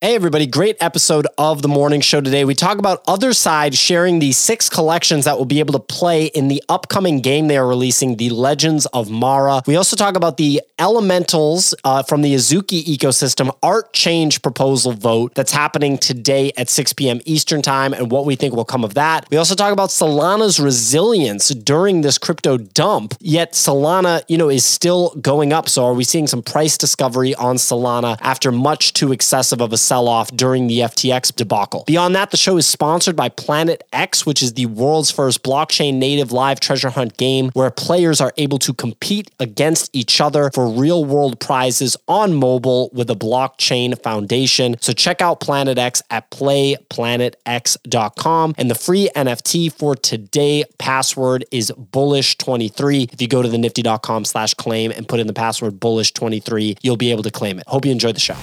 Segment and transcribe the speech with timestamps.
[0.00, 2.44] Hey, everybody, great episode of the morning show today.
[2.44, 6.46] We talk about Otherside sharing the six collections that will be able to play in
[6.46, 9.60] the upcoming game they are releasing, The Legends of Mara.
[9.66, 15.34] We also talk about the elementals uh, from the Azuki ecosystem art change proposal vote
[15.34, 17.20] that's happening today at 6 p.m.
[17.24, 19.26] Eastern Time and what we think will come of that.
[19.32, 24.64] We also talk about Solana's resilience during this crypto dump, yet Solana, you know, is
[24.64, 25.68] still going up.
[25.68, 29.87] So are we seeing some price discovery on Solana after much too excessive of a
[29.88, 31.84] sell off during the FTX debacle.
[31.86, 35.94] Beyond that, the show is sponsored by Planet X, which is the world's first blockchain
[35.94, 40.68] native live treasure hunt game where players are able to compete against each other for
[40.68, 44.76] real world prizes on mobile with a blockchain foundation.
[44.80, 48.54] So check out Planet X at playplanetx.com.
[48.58, 53.10] And the free NFT for today password is bullish23.
[53.12, 56.98] If you go to the nifty.com slash claim and put in the password bullish23, you'll
[56.98, 57.64] be able to claim it.
[57.66, 58.36] Hope you enjoyed the show.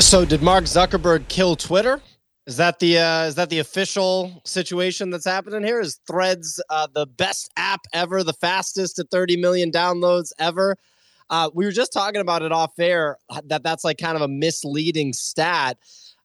[0.00, 0.87] So did Mark Zuckerberg
[1.28, 2.00] kill Twitter?
[2.46, 5.80] Is that the uh, is that the official situation that's happening here?
[5.80, 10.76] Is Threads uh, the best app ever, the fastest at 30 million downloads ever?
[11.28, 14.28] Uh, we were just talking about it off air that that's like kind of a
[14.28, 15.76] misleading stat.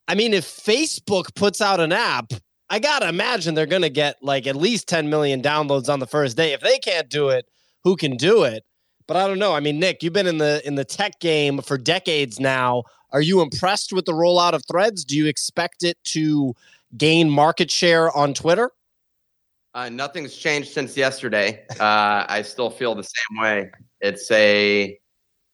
[0.08, 2.32] I mean, if Facebook puts out an app,
[2.70, 6.38] I gotta imagine they're gonna get like at least 10 million downloads on the first
[6.38, 6.54] day.
[6.54, 7.46] If they can't do it,
[7.84, 8.64] who can do it?
[9.08, 9.54] But I don't know.
[9.54, 12.84] I mean, Nick, you've been in the in the tech game for decades now.
[13.14, 15.06] Are you impressed with the rollout of Threads?
[15.06, 16.56] Do you expect it to
[16.98, 18.72] gain market share on Twitter?
[19.76, 21.66] Uh, nothing's changed since yesterday.
[21.80, 23.72] Uh, I still feel the same way.
[24.02, 25.00] It's a,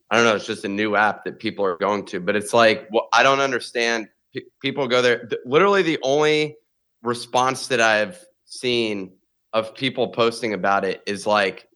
[0.09, 2.53] I don't know, it's just a new app that people are going to, but it's
[2.53, 4.09] like, well, I don't understand.
[4.33, 5.25] P- people go there.
[5.25, 6.57] Th- literally, the only
[7.01, 9.11] response that I've seen
[9.53, 11.67] of people posting about it is like,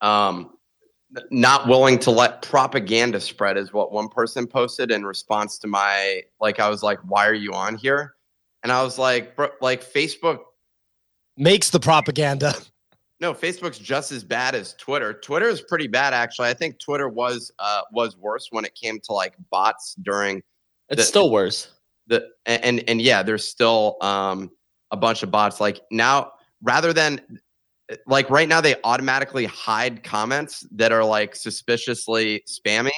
[0.00, 0.56] um,
[1.30, 6.22] not willing to let propaganda spread is what one person posted in response to my
[6.40, 8.14] like I was like why are you on here?
[8.62, 10.40] And I was like bro, like Facebook
[11.36, 12.54] makes the propaganda.
[13.20, 15.14] No Facebook's just as bad as Twitter.
[15.14, 16.48] Twitter is pretty bad actually.
[16.48, 20.42] I think Twitter was uh was worse when it came to like bots during
[20.88, 21.68] it's the, still worse.
[22.08, 24.50] The and, and and yeah there's still um
[24.90, 25.60] a bunch of bots.
[25.60, 26.32] Like now
[26.62, 27.20] rather than
[28.06, 32.90] like right now they automatically hide comments that are like suspiciously spammy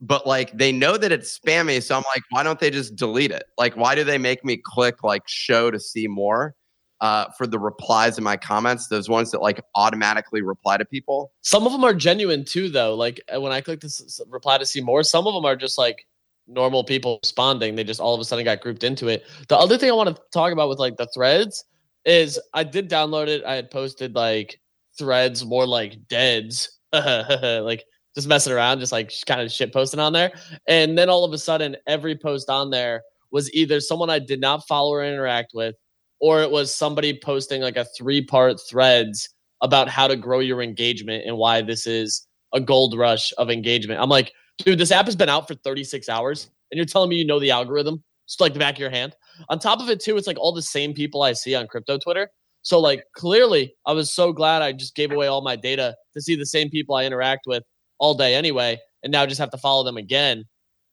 [0.00, 3.30] but like they know that it's spammy so i'm like why don't they just delete
[3.30, 3.44] it?
[3.56, 6.54] Like why do they make me click like show to see more
[7.00, 11.32] uh, for the replies in my comments those ones that like automatically reply to people?
[11.42, 12.94] Some of them are genuine too though.
[12.94, 15.78] Like uh, when i click this reply to see more some of them are just
[15.78, 16.06] like
[16.46, 17.74] normal people responding.
[17.74, 19.24] They just all of a sudden got grouped into it.
[19.48, 21.64] The other thing i want to talk about with like the threads
[22.04, 23.44] is I did download it.
[23.44, 24.60] I had posted like
[24.98, 30.12] threads more like deads, like just messing around, just like kind of shit posting on
[30.12, 30.32] there.
[30.66, 34.40] And then all of a sudden, every post on there was either someone I did
[34.40, 35.74] not follow or interact with,
[36.20, 39.28] or it was somebody posting like a three part threads
[39.60, 44.00] about how to grow your engagement and why this is a gold rush of engagement.
[44.00, 47.16] I'm like, dude, this app has been out for 36 hours and you're telling me
[47.16, 49.16] you know the algorithm just like the back of your hand.
[49.48, 51.98] On top of it, too, it's like all the same people I see on crypto
[51.98, 52.30] Twitter.
[52.62, 56.20] So, like, clearly, I was so glad I just gave away all my data to
[56.20, 57.62] see the same people I interact with
[57.98, 60.44] all day anyway, and now just have to follow them again.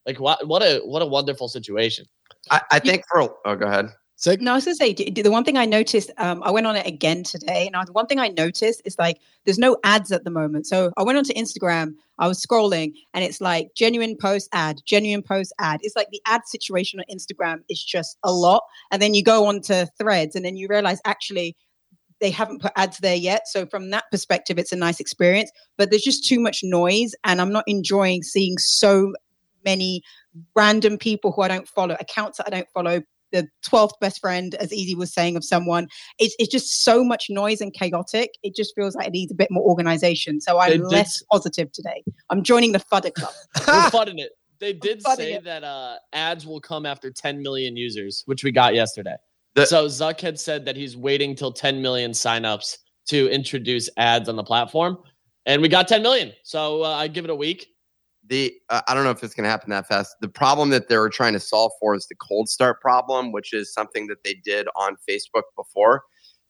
[0.06, 2.06] Like, what, what a what a wonderful situation.
[2.52, 3.88] I, I think for oh, go ahead.
[4.18, 6.10] So no, I was gonna say the one thing I noticed.
[6.18, 9.20] Um, I went on it again today, and the one thing I noticed is like
[9.44, 10.68] there's no ads at the moment.
[10.68, 11.96] So I went onto Instagram.
[12.18, 15.82] I was scrolling, and it's like genuine post ad, genuine post ad.
[15.84, 19.48] It's like the ad situation on Instagram is just a lot, and then you go
[19.48, 21.58] on to Threads, and then you realize actually
[22.22, 23.48] they haven't put ads there yet.
[23.50, 25.52] So from that perspective, it's a nice experience.
[25.78, 29.14] But there's just too much noise, and I'm not enjoying seeing so
[29.66, 30.02] many
[30.56, 33.02] random people who I don't follow, accounts that I don't follow,
[33.36, 35.88] the 12th best friend, as Easy was saying, of someone.
[36.20, 38.32] It's, it's just so much noise and chaotic.
[38.44, 40.42] It just feels like it needs a bit more organization.
[40.42, 42.04] So I'm less positive today.
[42.30, 43.34] I'm joining the Fudder Club.
[43.68, 44.32] We're fudding it.
[44.60, 45.44] They did say it.
[45.44, 49.16] that uh, ads will come after 10 million users, which we got yesterday.
[49.56, 52.78] The- so Zuck had said that he's waiting till 10 million signups
[53.10, 54.98] to introduce ads on the platform.
[55.46, 56.34] And we got 10 million.
[56.44, 57.68] So uh, I give it a week
[58.28, 60.16] the uh, I don't know if it's going to happen that fast.
[60.22, 63.54] The problem that they were trying to solve for is the cold start problem, which
[63.54, 66.04] is something that they did on Facebook before.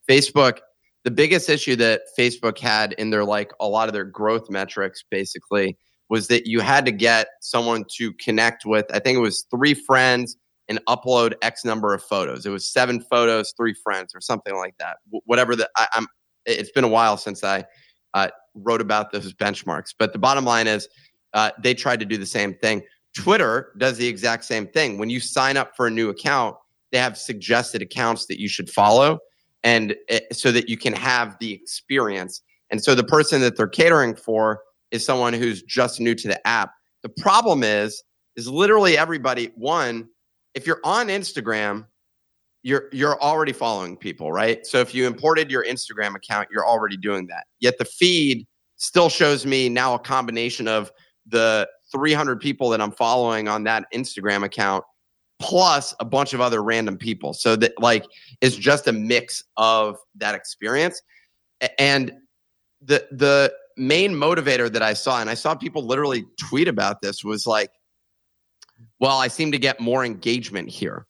[0.09, 0.59] Facebook,
[1.03, 5.03] the biggest issue that Facebook had in their like a lot of their growth metrics
[5.09, 5.77] basically
[6.09, 9.73] was that you had to get someone to connect with I think it was 3
[9.73, 10.37] friends
[10.67, 12.45] and upload X number of photos.
[12.45, 14.97] It was 7 photos, 3 friends or something like that.
[15.07, 16.07] W- whatever the I, am
[16.45, 17.65] it's been a while since I
[18.13, 20.87] uh, wrote about those benchmarks, but the bottom line is
[21.35, 22.81] uh, they tried to do the same thing.
[23.15, 24.97] Twitter does the exact same thing.
[24.97, 26.55] When you sign up for a new account,
[26.91, 29.19] they have suggested accounts that you should follow
[29.63, 32.41] and it, so that you can have the experience.
[32.71, 34.61] And so the person that they're catering for
[34.91, 36.71] is someone who's just new to the app.
[37.03, 38.03] The problem is
[38.35, 40.09] is literally everybody one
[40.55, 41.85] if you're on Instagram,
[42.63, 44.65] you're you're already following people, right?
[44.65, 47.45] So if you imported your Instagram account, you're already doing that.
[47.59, 48.47] Yet the feed
[48.77, 50.91] still shows me now a combination of
[51.27, 54.83] the 300 people that I'm following on that Instagram account
[55.39, 57.33] plus a bunch of other random people.
[57.33, 58.05] So that like
[58.41, 61.01] it's just a mix of that experience.
[61.79, 62.13] And
[62.81, 67.23] the the main motivator that I saw, and I saw people literally tweet about this,
[67.23, 67.71] was like,
[68.99, 71.05] well, I seem to get more engagement here.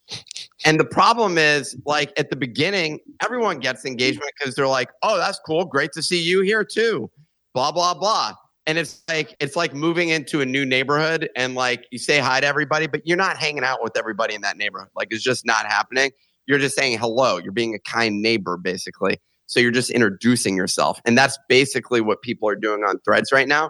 [0.66, 5.18] And the problem is, like at the beginning, everyone gets engagement because they're like, oh,
[5.18, 5.66] that's cool.
[5.66, 7.10] Great to see you here too.
[7.54, 8.34] Blah, blah, blah
[8.68, 12.40] and it's like it's like moving into a new neighborhood and like you say hi
[12.40, 14.90] to everybody but you're not hanging out with everybody in that neighborhood.
[14.96, 16.12] Like it's just not happening.
[16.48, 17.38] You're just saying hello.
[17.38, 19.20] You're being a kind neighbor basically.
[19.48, 21.00] So you're just introducing yourself.
[21.06, 23.70] And that's basically what people are doing on threads right now.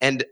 [0.00, 0.24] And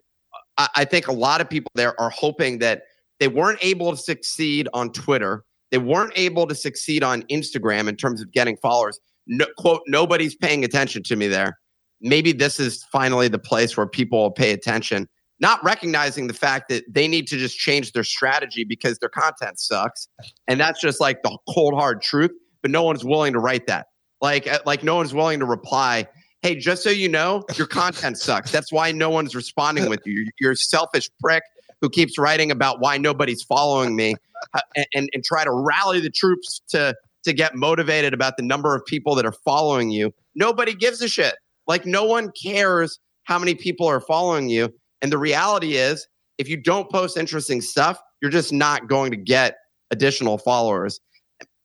[0.58, 2.82] I, I think a lot of people there are hoping that
[3.20, 5.44] they weren't able to succeed on twitter.
[5.70, 8.98] They weren't able to succeed on instagram in terms of getting followers.
[9.28, 11.59] No, quote nobody's paying attention to me there
[12.00, 15.08] maybe this is finally the place where people will pay attention,
[15.38, 19.58] not recognizing the fact that they need to just change their strategy because their content
[19.58, 20.08] sucks.
[20.48, 22.32] And that's just like the cold hard truth,
[22.62, 23.86] but no one's willing to write that.
[24.20, 26.06] Like uh, like no one's willing to reply,
[26.42, 28.52] "Hey, just so you know, your content sucks.
[28.52, 30.30] That's why no one's responding with you.
[30.38, 31.42] You're a selfish prick
[31.80, 34.14] who keeps writing about why nobody's following me
[34.52, 38.42] uh, and, and, and try to rally the troops to to get motivated about the
[38.42, 40.12] number of people that are following you.
[40.34, 41.34] Nobody gives a shit.
[41.70, 44.74] Like no one cares how many people are following you.
[45.02, 46.04] And the reality is,
[46.36, 49.54] if you don't post interesting stuff, you're just not going to get
[49.92, 50.98] additional followers.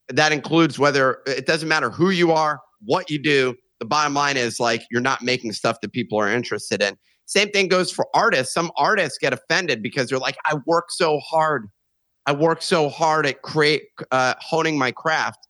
[0.10, 3.56] That includes whether it doesn't matter who you are, what you do.
[3.80, 6.96] The bottom line is like you're not making stuff that people are interested in.
[7.26, 8.54] Same thing goes for artists.
[8.54, 11.68] Some artists get offended because they're like, I work so hard.
[12.28, 13.82] I work so hard at create
[14.12, 15.48] uh, honing my craft.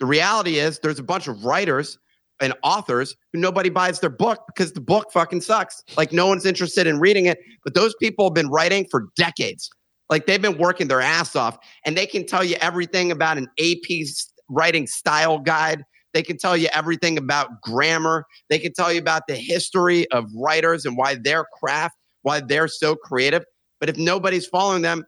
[0.00, 1.96] The reality is, there's a bunch of writers
[2.40, 5.82] and authors who nobody buys their book because the book fucking sucks.
[5.96, 7.38] Like no one's interested in reading it.
[7.62, 9.70] But those people have been writing for decades.
[10.10, 13.48] Like they've been working their ass off and they can tell you everything about an
[13.58, 14.06] AP
[14.48, 15.84] writing style guide.
[16.12, 18.24] They can tell you everything about grammar.
[18.48, 22.68] They can tell you about the history of writers and why their craft, why they're
[22.68, 23.44] so creative.
[23.80, 25.04] But if nobody's following them,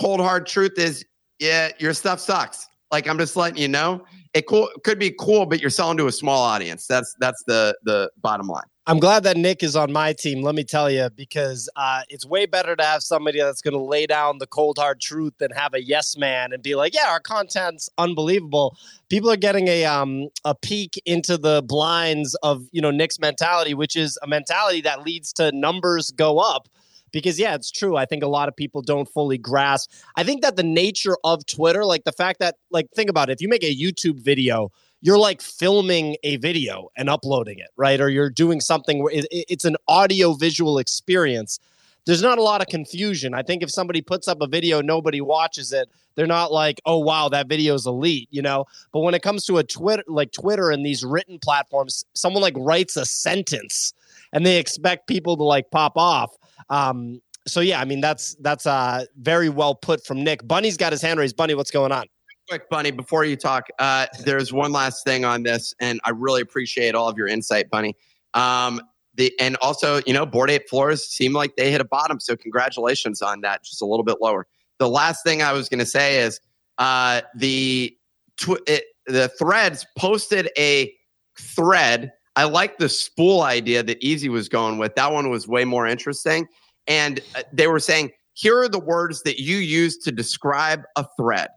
[0.00, 1.04] cold hard truth is,
[1.38, 2.66] yeah, your stuff sucks.
[2.90, 6.06] Like I'm just letting you know it cool could be cool, but you're selling to
[6.06, 6.86] a small audience.
[6.86, 8.64] That's that's the the bottom line.
[8.86, 10.42] I'm glad that Nick is on my team.
[10.42, 13.80] Let me tell you, because uh, it's way better to have somebody that's going to
[13.80, 17.08] lay down the cold hard truth than have a yes man and be like, "Yeah,
[17.08, 18.76] our content's unbelievable."
[19.08, 23.74] People are getting a um a peek into the blinds of you know Nick's mentality,
[23.74, 26.68] which is a mentality that leads to numbers go up
[27.12, 30.42] because yeah it's true i think a lot of people don't fully grasp i think
[30.42, 33.48] that the nature of twitter like the fact that like think about it if you
[33.48, 34.70] make a youtube video
[35.02, 38.00] you're like filming a video and uploading it right?
[38.00, 41.58] Or you're doing something where it, it's an audio visual experience
[42.04, 43.32] there's not a lot of confusion.
[43.32, 46.98] I think if somebody puts up a video nobody watches it they're not like oh
[46.98, 48.64] wow that video is elite you know?
[48.92, 52.56] But when it comes to a twitter like twitter and these written platforms someone like
[52.56, 53.92] writes a sentence
[54.32, 56.36] and they expect people to like pop off
[56.70, 60.46] um, so yeah, I mean that's that's uh very well put from Nick.
[60.46, 61.36] Bunny's got his hand raised.
[61.36, 62.06] Bunny, what's going on?
[62.48, 66.42] Quick, Bunny, before you talk, uh, there's one last thing on this, and I really
[66.42, 67.96] appreciate all of your insight, Bunny.
[68.34, 68.80] Um,
[69.14, 72.36] the and also, you know, Bored Ape floors seem like they hit a bottom, so
[72.36, 73.62] congratulations on that.
[73.62, 74.46] Just a little bit lower.
[74.78, 76.40] The last thing I was going to say is
[76.78, 77.96] uh, the
[78.36, 80.92] tw- it, the threads posted a
[81.38, 84.94] thread I like the spool idea that Easy was going with.
[84.94, 86.46] That one was way more interesting.
[86.86, 91.06] And uh, they were saying, here are the words that you use to describe a
[91.16, 91.48] thread.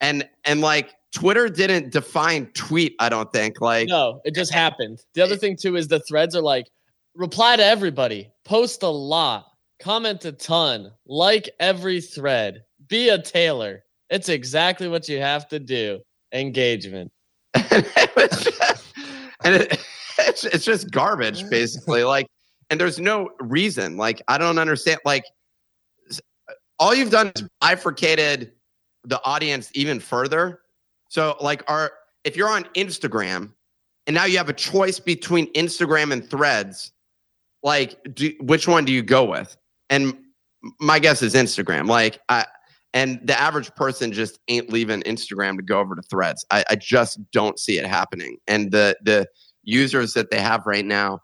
[0.00, 3.60] And and like Twitter didn't define tweet, I don't think.
[3.60, 5.00] Like No, it just happened.
[5.14, 6.66] The other thing too is the threads are like
[7.14, 9.46] reply to everybody, post a lot,
[9.80, 13.82] comment a ton, like every thread, be a tailor.
[14.10, 16.00] It's exactly what you have to do.
[16.32, 17.10] Engagement.
[17.54, 17.64] and
[19.44, 19.80] it,
[20.28, 22.04] it's, it's just garbage, basically.
[22.04, 22.26] Like,
[22.70, 23.96] and there's no reason.
[23.96, 25.00] Like, I don't understand.
[25.04, 25.24] Like,
[26.78, 28.52] all you've done is bifurcated
[29.04, 30.60] the audience even further.
[31.08, 31.90] So, like, our
[32.24, 33.52] if you're on Instagram
[34.06, 36.92] and now you have a choice between Instagram and Threads,
[37.62, 39.56] like, do, which one do you go with?
[39.90, 40.16] And
[40.80, 41.86] my guess is Instagram.
[41.86, 42.44] Like I
[42.94, 46.44] and the average person just ain't leaving Instagram to go over to Threads.
[46.50, 48.38] I, I just don't see it happening.
[48.46, 49.28] And the the
[49.68, 51.20] users that they have right now,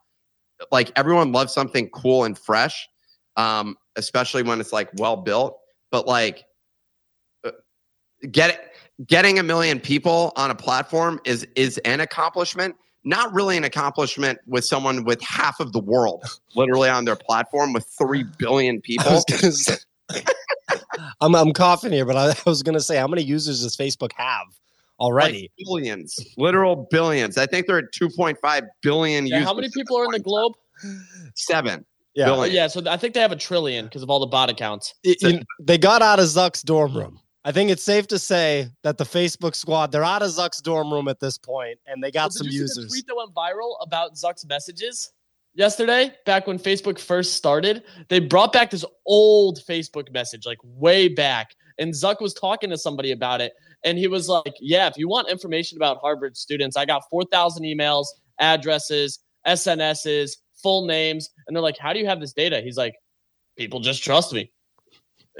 [0.71, 2.87] like everyone loves something cool and fresh,
[3.37, 5.59] um, especially when it's like well built.
[5.91, 6.45] But like,
[7.45, 7.53] uh,
[8.31, 8.73] get
[9.07, 12.77] getting a million people on a platform is is an accomplishment.
[13.07, 16.25] Not really an accomplishment with someone with half of the world
[16.55, 19.11] literally on their platform with three billion people.
[19.11, 19.77] was gonna say-
[21.21, 24.13] I'm I'm coughing here, but I, I was gonna say how many users does Facebook
[24.17, 24.47] have
[25.01, 25.43] already?
[25.43, 27.37] Like billions, literal billions.
[27.39, 29.49] I think they're at 2.5 billion Yeah, users.
[29.49, 30.53] how many people are in the globe?
[31.35, 31.85] Seven.
[32.15, 32.55] yeah, billion.
[32.55, 34.95] Yeah, so I think they have a trillion because of all the bot accounts.
[35.03, 37.21] It- you- they got out of Zuck's dorm room.
[37.47, 40.91] I think it's safe to say that the Facebook squad they're out of Zuck's dorm
[40.93, 42.93] room at this point, and they got Well, some did you see the users.
[42.93, 45.13] tweet that went viral about Zuck's messages
[45.55, 47.83] yesterday, back when Facebook first started.
[48.09, 52.79] They brought back this old Facebook message, like way back, and Zuck was talking to
[52.79, 53.53] somebody about it,
[53.85, 57.25] and he was like, "Yeah, if you want information about Harvard students, I got four
[57.25, 58.07] thousand emails,
[58.41, 62.95] addresses, SNSs, full names," and they're like, "How do you have this data?" He's like,
[63.57, 64.50] "People just trust me."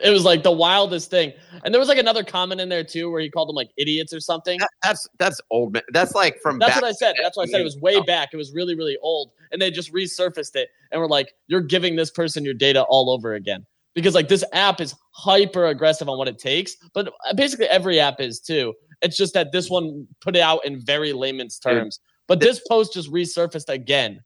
[0.02, 1.32] It was like the wildest thing,
[1.64, 4.12] and there was like another comment in there too, where he called them like idiots
[4.12, 4.58] or something.
[4.58, 5.72] That- that's that's old.
[5.72, 5.82] man.
[5.92, 7.14] That's like from That's what I said.
[7.22, 8.30] That's what I said it was way back.
[8.32, 9.30] It was really, really old.
[9.52, 13.10] And they just resurfaced it and we're like, you're giving this person your data all
[13.10, 13.66] over again.
[13.94, 18.21] Because like this app is hyper aggressive on what it takes, but basically every app
[18.21, 18.75] is too.
[19.00, 22.00] It's just that this one put it out in very layman's terms.
[22.26, 24.21] But this post just resurfaced again.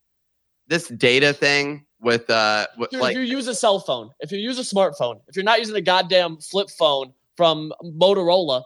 [0.69, 4.31] this data thing with uh with, Dude, like if you use a cell phone, if
[4.31, 8.63] you use a smartphone, if you're not using a goddamn flip phone from Motorola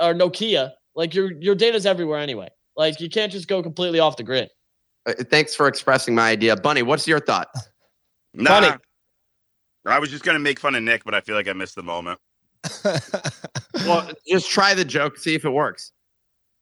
[0.00, 2.48] or Nokia, like your your data's everywhere anyway.
[2.76, 4.50] Like you can't just go completely off the grid.
[5.06, 6.82] uh, thanks for expressing my idea, Bunny.
[6.82, 7.48] What's your thought?
[8.34, 8.76] Nah, Funny.
[9.90, 11.82] I was just gonna make fun of Nick, but I feel like I missed the
[11.82, 12.20] moment.
[13.84, 15.92] Well, just try the joke, see if it works.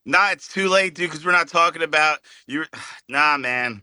[0.04, 2.64] Nah, it's too late, dude, because we're not talking about you.
[3.08, 3.82] Nah, man.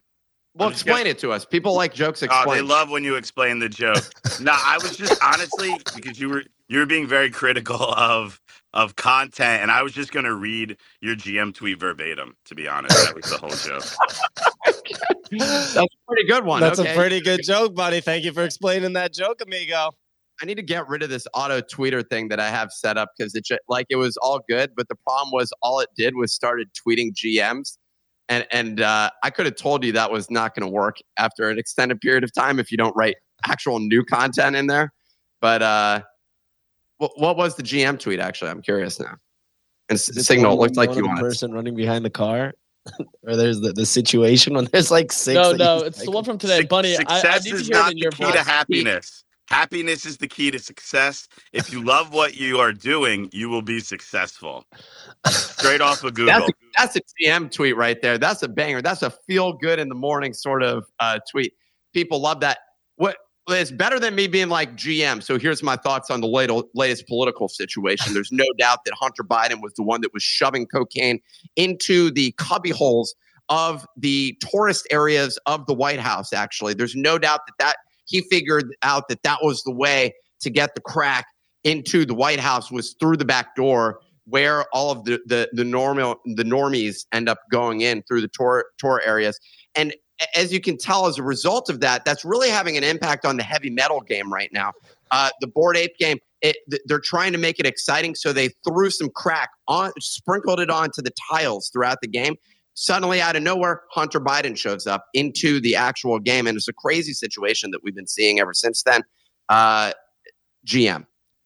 [0.55, 1.45] Well, I'm just explain it to us.
[1.45, 4.03] People like jokes Oh, they love when you explain the joke.
[4.41, 8.41] nah, I was just honestly because you were you were being very critical of
[8.73, 12.35] of content, and I was just gonna read your GM tweet verbatim.
[12.45, 13.85] To be honest, that was the whole joke.
[15.31, 16.61] That's a pretty good one.
[16.61, 16.93] That's okay.
[16.93, 18.01] a pretty good joke, buddy.
[18.01, 19.91] Thank you for explaining that joke, amigo.
[20.41, 23.09] I need to get rid of this auto tweeter thing that I have set up
[23.17, 26.15] because it ju- like it was all good, but the problem was all it did
[26.15, 27.77] was started tweeting GMs,
[28.27, 31.49] and and uh, I could have told you that was not going to work after
[31.49, 34.91] an extended period of time if you don't write actual new content in there.
[35.41, 36.01] But uh,
[36.97, 38.49] what what was the GM tweet actually?
[38.49, 39.15] I'm curious now.
[39.89, 41.21] And S- Signal it looked like you the wanted.
[41.21, 42.53] person running behind the car,
[43.23, 45.35] or there's the, the situation when there's like six.
[45.35, 46.59] No, no, you- it's the one from today.
[46.61, 48.33] Suc- Bunny, success I need to is hear it not in the your key voice.
[48.33, 49.23] to happiness.
[49.47, 51.27] Happiness is the key to success.
[51.51, 54.65] If you love what you are doing, you will be successful.
[55.27, 56.27] Straight off of Google.
[56.33, 58.17] That's a, that's a GM tweet right there.
[58.17, 58.81] That's a banger.
[58.81, 61.53] That's a feel good in the morning sort of uh, tweet.
[61.93, 62.59] People love that.
[63.49, 65.23] It's better than me being like GM.
[65.23, 68.13] So here's my thoughts on the latest, latest political situation.
[68.13, 71.19] There's no doubt that Hunter Biden was the one that was shoving cocaine
[71.55, 73.15] into the cubby holes
[73.49, 76.31] of the tourist areas of the White House.
[76.31, 80.49] Actually, there's no doubt that that he figured out that that was the way to
[80.49, 81.25] get the crack
[81.63, 85.63] into the White House was through the back door where all of the the the
[85.63, 89.39] normal the normies end up going in through the tour tour areas
[89.75, 89.93] and
[90.35, 93.37] as you can tell as a result of that that's really having an impact on
[93.37, 94.71] the heavy metal game right now.
[95.11, 98.89] Uh, the Bored Ape game, it, they're trying to make it exciting so they threw
[98.89, 102.35] some crack on sprinkled it onto the tiles throughout the game.
[102.73, 106.73] Suddenly out of nowhere hunter biden shows up into the actual game and it's a
[106.73, 109.01] crazy situation that we've been seeing ever since then.
[109.49, 109.91] Uh,
[110.65, 111.05] gm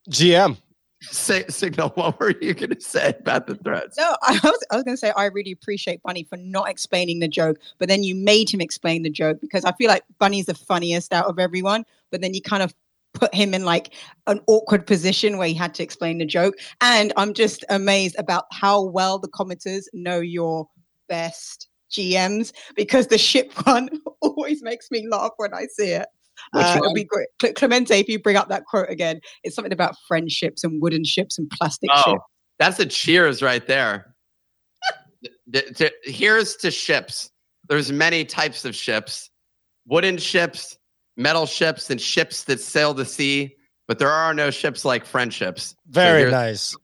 [0.09, 0.57] GM.
[1.01, 4.75] Say, signal what were you going to say about the threads No, I was, I
[4.75, 8.01] was going to say I really appreciate Bunny for not explaining the joke, but then
[8.03, 11.37] you made him explain the joke because I feel like Bunny's the funniest out of
[11.37, 12.73] everyone, but then you kind of
[13.13, 13.93] put him in like
[14.27, 16.55] an awkward position where he had to explain the joke.
[16.81, 20.67] And I'm just amazed about how well the commenters know your
[21.07, 23.89] best GMs because the ship one
[24.21, 26.07] always makes me laugh when I see it.
[26.51, 27.27] Which Uh, it'll be great.
[27.55, 31.37] Clemente, if you bring up that quote again, it's something about friendships and wooden ships
[31.37, 32.23] and plastic Oh, ships.
[32.59, 34.15] that's a cheers right there.
[35.51, 37.29] Th- th- to- here's to ships.
[37.67, 39.29] There's many types of ships:
[39.87, 40.77] wooden ships,
[41.17, 43.55] metal ships, and ships that sail the sea.
[43.87, 45.75] But there are no ships like friendships.
[45.89, 46.75] Very here's- nice.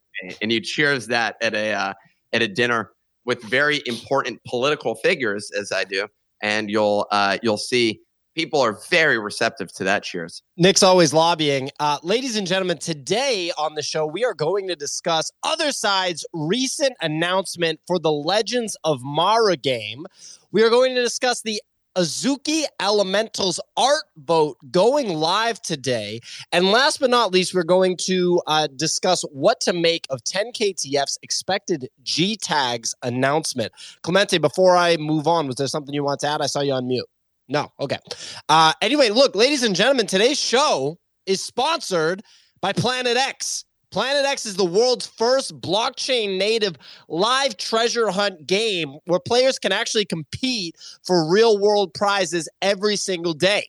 [0.41, 1.94] And you cheers that at a uh,
[2.34, 2.91] at a dinner
[3.25, 6.08] with very important political figures, as I do,
[6.44, 8.00] and you'll uh, you'll see
[8.36, 10.04] people are very receptive to that.
[10.04, 10.42] Cheers.
[10.58, 11.70] Nick's always lobbying.
[11.80, 16.94] Uh, ladies and gentlemen, today on the show, we are going to discuss Otherside's recent
[17.02, 20.06] announcement for the Legends of Mara game.
[20.52, 21.62] We are going to discuss the
[21.98, 26.22] Azuki Elementals art vote going live today.
[26.52, 31.20] And last but not least, we're going to uh, discuss what to make of 10KTF's
[31.22, 33.74] expected G tags announcement.
[34.04, 36.42] Clemente, before I move on, was there something you want to add?
[36.42, 37.06] I saw you on mute.
[37.51, 37.70] No.
[37.81, 37.98] Okay.
[38.48, 42.24] Uh, anyway, look, ladies and gentlemen, today's show is sponsored
[42.62, 43.65] by Planet X.
[43.91, 46.77] Planet X is the world's first blockchain native
[47.10, 53.34] live treasure hunt game where players can actually compete for real world prizes every single
[53.34, 53.67] day.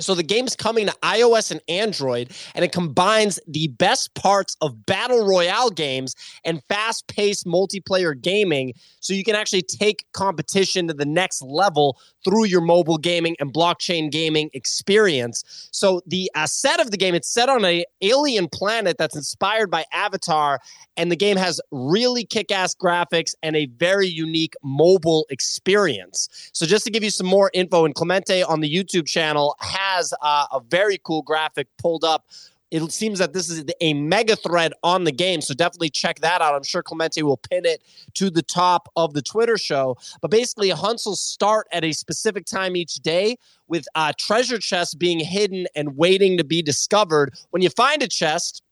[0.00, 4.86] So the game's coming to iOS and Android, and it combines the best parts of
[4.86, 8.74] battle royale games and fast paced multiplayer gaming.
[9.00, 11.98] So you can actually take competition to the next level
[12.28, 15.68] through your mobile gaming and blockchain gaming experience.
[15.72, 19.70] So the uh, set of the game, it's set on a alien planet that's inspired
[19.70, 20.60] by Avatar,
[20.96, 26.50] and the game has really kick-ass graphics and a very unique mobile experience.
[26.52, 30.12] So just to give you some more info, and Clemente on the YouTube channel has
[30.20, 32.26] uh, a very cool graphic pulled up
[32.70, 35.40] it seems that this is a mega thread on the game.
[35.40, 36.54] So definitely check that out.
[36.54, 37.82] I'm sure Clemente will pin it
[38.14, 39.96] to the top of the Twitter show.
[40.20, 44.94] But basically, hunts will start at a specific time each day with uh, treasure chests
[44.94, 47.34] being hidden and waiting to be discovered.
[47.50, 48.62] When you find a chest,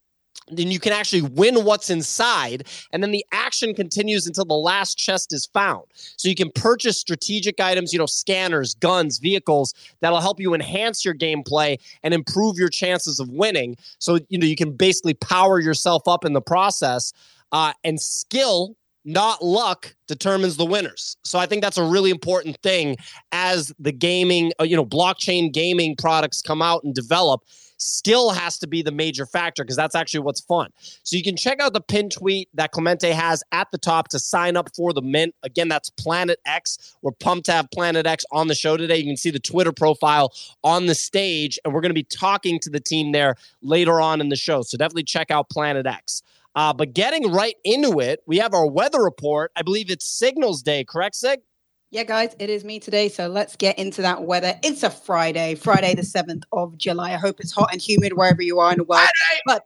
[0.49, 4.97] then you can actually win what's inside and then the action continues until the last
[4.97, 5.83] chest is found.
[6.15, 11.03] So you can purchase strategic items you know scanners guns vehicles that'll help you enhance
[11.03, 13.77] your gameplay and improve your chances of winning.
[13.99, 17.13] So you know you can basically power yourself up in the process
[17.51, 18.75] uh, and skill
[19.07, 21.15] not luck determines the winners.
[21.23, 22.97] So I think that's a really important thing
[23.31, 27.41] as the gaming, uh, you know, blockchain gaming products come out and develop
[27.77, 30.69] skill has to be the major factor because that's actually what's fun.
[31.03, 34.19] So you can check out the pin tweet that Clemente has at the top to
[34.19, 35.35] sign up for the mint.
[35.43, 36.95] Again, that's Planet X.
[37.01, 38.97] We're pumped to have Planet X on the show today.
[38.97, 42.59] You can see the Twitter profile on the stage, and we're going to be talking
[42.59, 44.61] to the team there later on in the show.
[44.61, 46.23] So definitely check out Planet X.
[46.55, 49.51] Uh, but getting right into it, we have our weather report.
[49.55, 51.41] I believe it's Signals Day, correct, Sig?
[51.89, 53.07] Yeah, guys, it is me today.
[53.07, 54.59] So let's get into that weather.
[54.61, 57.13] It's a Friday, Friday the 7th of July.
[57.13, 59.07] I hope it's hot and humid wherever you are in the world.
[59.45, 59.65] But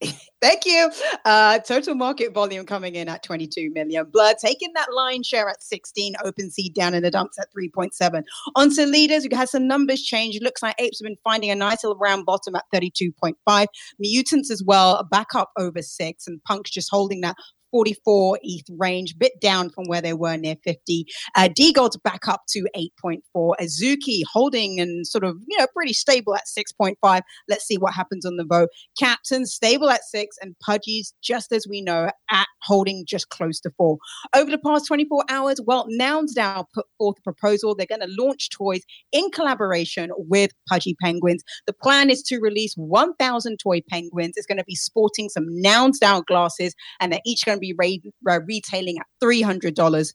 [0.40, 0.92] thank you.
[1.24, 4.06] Uh, total market volume coming in at 22 million.
[4.12, 6.14] Blur taking that line share at 16.
[6.24, 8.22] OpenSea down in the dumps at 3.7.
[8.54, 10.38] On to leaders, we had some numbers change.
[10.40, 13.66] Looks like Apes have been finding a nice little round bottom at 32.5.
[13.98, 16.28] Mutants as well, back up over six.
[16.28, 17.36] And Punk's just holding that
[17.76, 21.04] 44 ETH range, bit down from where they were near 50.
[21.34, 23.52] Uh, DeGod's back up to 8.4.
[23.60, 27.20] Azuki holding and sort of, you know, pretty stable at 6.5.
[27.50, 28.70] Let's see what happens on the vote.
[28.98, 33.70] Captain stable at six and Pudgy's just as we know at holding just close to
[33.76, 33.98] four.
[34.34, 37.74] Over the past 24 hours, well, Nouns now put forth a proposal.
[37.74, 38.80] They're going to launch toys
[39.12, 41.42] in collaboration with Pudgy Penguins.
[41.66, 44.32] The plan is to release 1,000 toy penguins.
[44.36, 47.65] It's going to be sporting some Nouns down glasses and they're each going to be
[47.74, 50.14] be re- uh, retailing at $300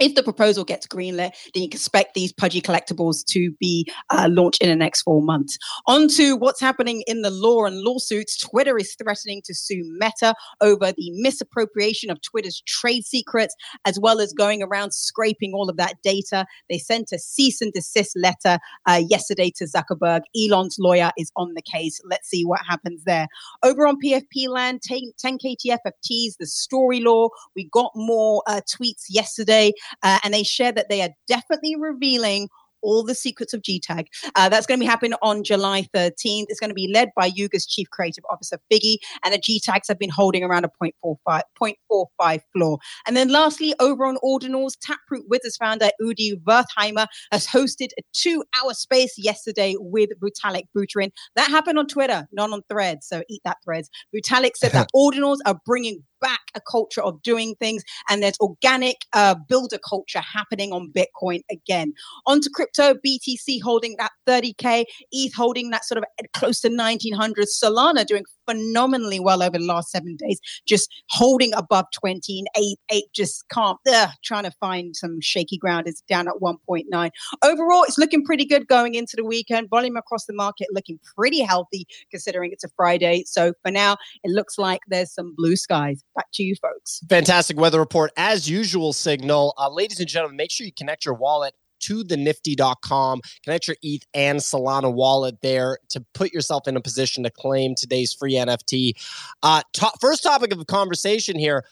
[0.00, 4.28] if the proposal gets greenlit, then you can expect these pudgy collectibles to be uh,
[4.30, 5.58] launched in the next four months.
[5.86, 8.38] On to what's happening in the law and lawsuits.
[8.38, 14.20] Twitter is threatening to sue Meta over the misappropriation of Twitter's trade secrets, as well
[14.20, 16.46] as going around scraping all of that data.
[16.70, 20.22] They sent a cease and desist letter uh, yesterday to Zuckerberg.
[20.34, 22.00] Elon's lawyer is on the case.
[22.04, 23.26] Let's see what happens there.
[23.62, 27.28] Over on PFP land, 10KTF have teased the story law.
[27.54, 29.69] We got more uh, tweets yesterday
[30.02, 32.48] uh, and they share that they are definitely revealing
[32.82, 34.06] all the secrets of GTAG.
[34.34, 36.46] Uh, that's going to be happening on July 13th.
[36.48, 39.98] It's going to be led by Yuga's chief creative officer, Figgy, and the GTAGs have
[39.98, 41.42] been holding around a 0.45,
[41.90, 42.78] 0.45 floor.
[43.06, 48.74] And then lastly, over on Ordinals, Taproot Wizards founder Udi Wertheimer has hosted a two-hour
[48.74, 51.10] space yesterday with Brutalic Buterin.
[51.36, 53.90] That happened on Twitter, not on Threads, so eat that Threads.
[54.14, 58.96] Brutalic said that Ordinals are bringing back a culture of doing things and there's organic
[59.12, 61.92] uh, builder culture happening on Bitcoin again.
[62.26, 68.06] Onto crypto, BTC holding that 30K, ETH holding that sort of close to 1900, Solana
[68.06, 73.12] doing phenomenally well over the last seven days, just holding above 20 and Ape, Ape
[73.12, 77.10] just can't, ugh, trying to find some shaky ground is down at 1.9.
[77.44, 79.68] Overall, it's looking pretty good going into the weekend.
[79.68, 83.24] Volume across the market looking pretty healthy considering it's a Friday.
[83.26, 86.02] So for now, it looks like there's some blue skies.
[86.14, 87.00] Back to you, folks.
[87.08, 89.54] Fantastic weather report as usual, Signal.
[89.58, 93.20] Uh, ladies and gentlemen, make sure you connect your wallet to the nifty.com.
[93.44, 97.74] Connect your ETH and Solana wallet there to put yourself in a position to claim
[97.74, 98.94] today's free NFT.
[99.42, 101.64] Uh, to- first topic of conversation here.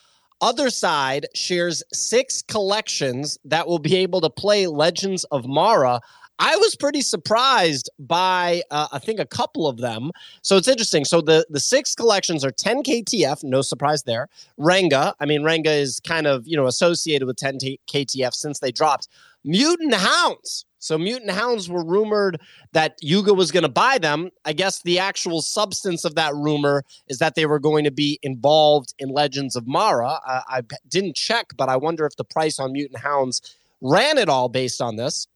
[0.43, 6.01] Otherside shares six collections that will be able to play Legends of Mara.
[6.39, 10.13] I was pretty surprised by uh, I think a couple of them.
[10.43, 11.05] So it's interesting.
[11.05, 14.29] So the the six collections are 10 KTF, no surprise there.
[14.59, 18.71] Renga, I mean Renga is kind of, you know, associated with 10 KTF since they
[18.71, 19.09] dropped.
[19.45, 20.65] Mutant Hounds.
[20.81, 22.41] So Mutant Hounds were rumored
[22.73, 24.31] that Yuga was going to buy them.
[24.45, 28.19] I guess the actual substance of that rumor is that they were going to be
[28.23, 30.21] involved in Legends of Mara.
[30.27, 34.29] Uh, I didn't check, but I wonder if the price on Mutant Hounds ran it
[34.29, 35.27] all based on this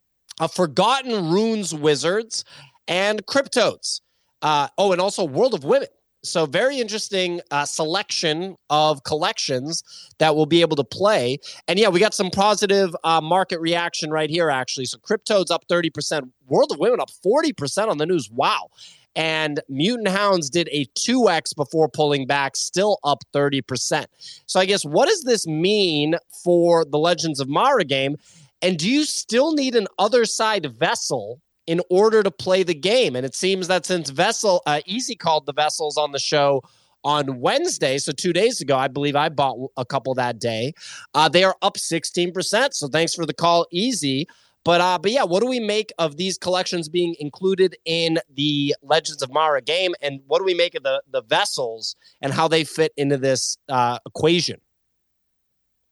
[0.41, 2.45] A Forgotten Runes Wizards,
[2.88, 4.01] and Cryptoadz.
[4.43, 5.88] Uh, oh, and also World of Women.
[6.25, 9.83] So, very interesting uh, selection of collections
[10.19, 11.39] that we'll be able to play.
[11.67, 14.85] And yeah, we got some positive uh, market reaction right here, actually.
[14.85, 18.31] So, Cryptoadz up 30%, World of Women up 40% on the news.
[18.31, 18.69] Wow.
[19.17, 24.07] And Mutant Hounds did a 2x before pulling back, still up 30%.
[24.47, 28.17] So, I guess what does this mean for the Legends of Mara game?
[28.63, 31.41] And do you still need an Otherside vessel
[31.73, 33.17] in order to play the game?
[33.17, 36.63] And it seems that since Vessel, uh, Easy called the vessels on the show
[37.03, 40.75] on Wednesday, so two days ago, I believe I bought a couple that day.
[41.15, 42.75] Uh, they are up 16%.
[42.75, 44.29] So thanks for the call, Easy.
[44.65, 48.77] But uh, but yeah, what do we make of these collections being included in the
[48.83, 52.47] Legends of Mara game, and what do we make of the the vessels and how
[52.47, 54.61] they fit into this uh, equation?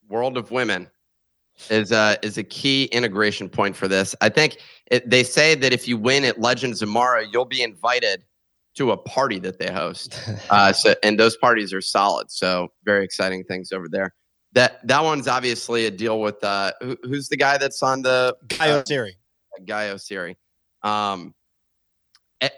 [0.08, 0.88] World of Women
[1.68, 4.14] is a is a key integration point for this.
[4.20, 4.58] I think
[4.90, 6.88] it, they say that if you win at Legends of
[7.32, 8.24] you'll be invited
[8.76, 10.18] to a party that they host.
[10.50, 12.30] Uh, so and those parties are solid.
[12.30, 14.14] So very exciting things over there.
[14.52, 18.36] That that one's obviously a deal with uh, who, who's the guy that's on the
[18.48, 19.12] Guy uh, Oseary.
[19.64, 20.36] Guy Oseary.
[20.82, 21.34] Um,
[22.40, 22.52] it,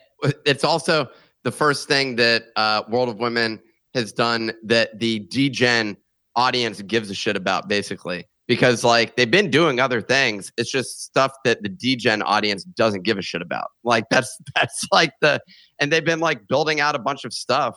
[0.46, 1.10] it's also
[1.42, 3.60] the first thing that uh, World of Women
[3.94, 5.96] has done that the DGen
[6.34, 10.52] audience gives a shit about, basically because like they've been doing other things.
[10.56, 13.68] It's just stuff that the DGen audience doesn't give a shit about.
[13.84, 15.40] Like that's that's like the
[15.78, 17.76] and they've been like building out a bunch of stuff.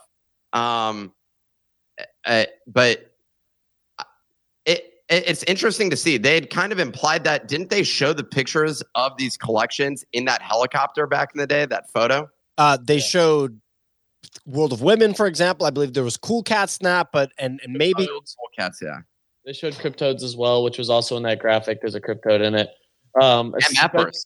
[0.54, 1.14] Um,
[2.26, 3.12] uh, but
[4.66, 6.18] it, it it's interesting to see.
[6.18, 7.84] They had kind of implied that, didn't they?
[7.84, 11.66] Show the pictures of these collections in that helicopter back in the day.
[11.66, 12.30] That photo.
[12.58, 13.60] Uh, they showed
[14.46, 15.66] World of Women, for example.
[15.66, 18.22] I believe there was Cool Cat Snap, but and and maybe Cool
[18.58, 18.80] cats.
[18.82, 19.00] Yeah.
[19.46, 21.80] They showed cryptoadz as well, which was also in that graphic.
[21.80, 22.70] There's a cryptoad in it.
[23.22, 24.26] Um, MFers.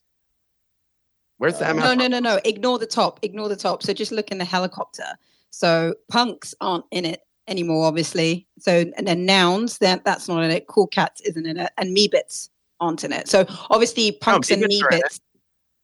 [1.37, 1.75] Where's the MF?
[1.75, 2.39] No, no, no, no.
[2.45, 3.19] Ignore the top.
[3.21, 3.83] Ignore the top.
[3.83, 5.17] So just look in the helicopter.
[5.51, 8.47] So punks aren't in it anymore, obviously.
[8.59, 10.67] So and then nouns, that that's not in it.
[10.67, 13.27] Cool cats isn't in it, and meebits aren't in it.
[13.27, 15.19] So obviously punks and Meebits are in meebits.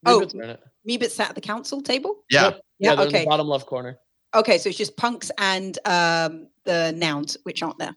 [0.06, 0.64] Oh, Meebits are in it.
[0.88, 2.24] meebits sat at the council table.
[2.30, 2.44] Yeah.
[2.44, 2.62] Yep.
[2.80, 3.24] Yeah, they're in okay.
[3.24, 3.98] the bottom left corner.
[4.34, 7.96] Okay, so it's just punks and um, the nouns, which aren't there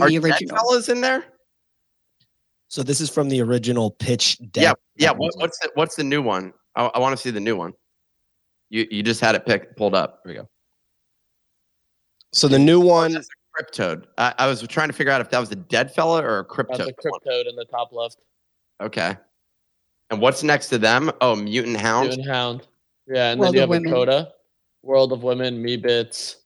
[0.00, 0.56] from Are the dead original.
[0.56, 1.24] fellas in there?
[2.68, 2.82] so.
[2.82, 4.62] This is from the original pitch deck.
[4.62, 5.10] Yeah, yeah.
[5.12, 6.52] What, what's the, what's the new one?
[6.74, 7.72] I, I want to see the new one.
[8.70, 10.20] You you just had it pick pulled up.
[10.24, 10.48] Here we go.
[12.32, 14.04] So the new one, That's a cryptoad.
[14.18, 16.42] I, I was trying to figure out if that was a dead fella or a
[16.42, 16.88] That's cryptoad.
[16.88, 18.18] a cryptoad in the top left.
[18.82, 19.16] Okay.
[20.10, 21.10] And what's next to them?
[21.20, 22.08] Oh, mutant hound.
[22.08, 22.68] Mutant Hound.
[23.08, 23.88] Yeah, and World then you have Women.
[23.88, 24.32] Dakota,
[24.82, 26.36] World of Women, Meebits.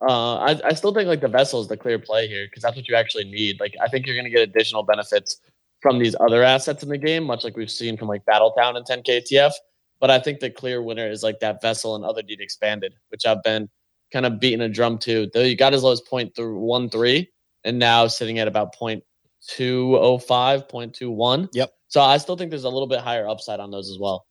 [0.00, 2.76] Uh, I, I still think like the vessel is the clear play here because that's
[2.76, 3.58] what you actually need.
[3.60, 5.40] Like I think you're gonna get additional benefits
[5.80, 8.86] from these other assets in the game, much like we've seen from like Battletown and
[8.86, 9.52] 10 KTF.
[10.00, 13.42] But I think the clear winner is like that vessel and Otherdeed expanded, which I've
[13.42, 13.68] been
[14.12, 15.28] kind of beating a drum to.
[15.34, 17.30] Though you got as low as point through one three,
[17.64, 19.02] and now sitting at about point
[19.46, 21.48] two oh five, point two one.
[21.52, 21.72] Yep.
[21.88, 24.26] So I still think there's a little bit higher upside on those as well.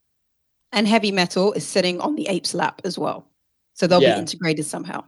[0.72, 3.28] And heavy metal is sitting on the ape's lap as well.
[3.74, 4.16] So they'll Yeah.
[4.16, 5.04] be integrated somehow.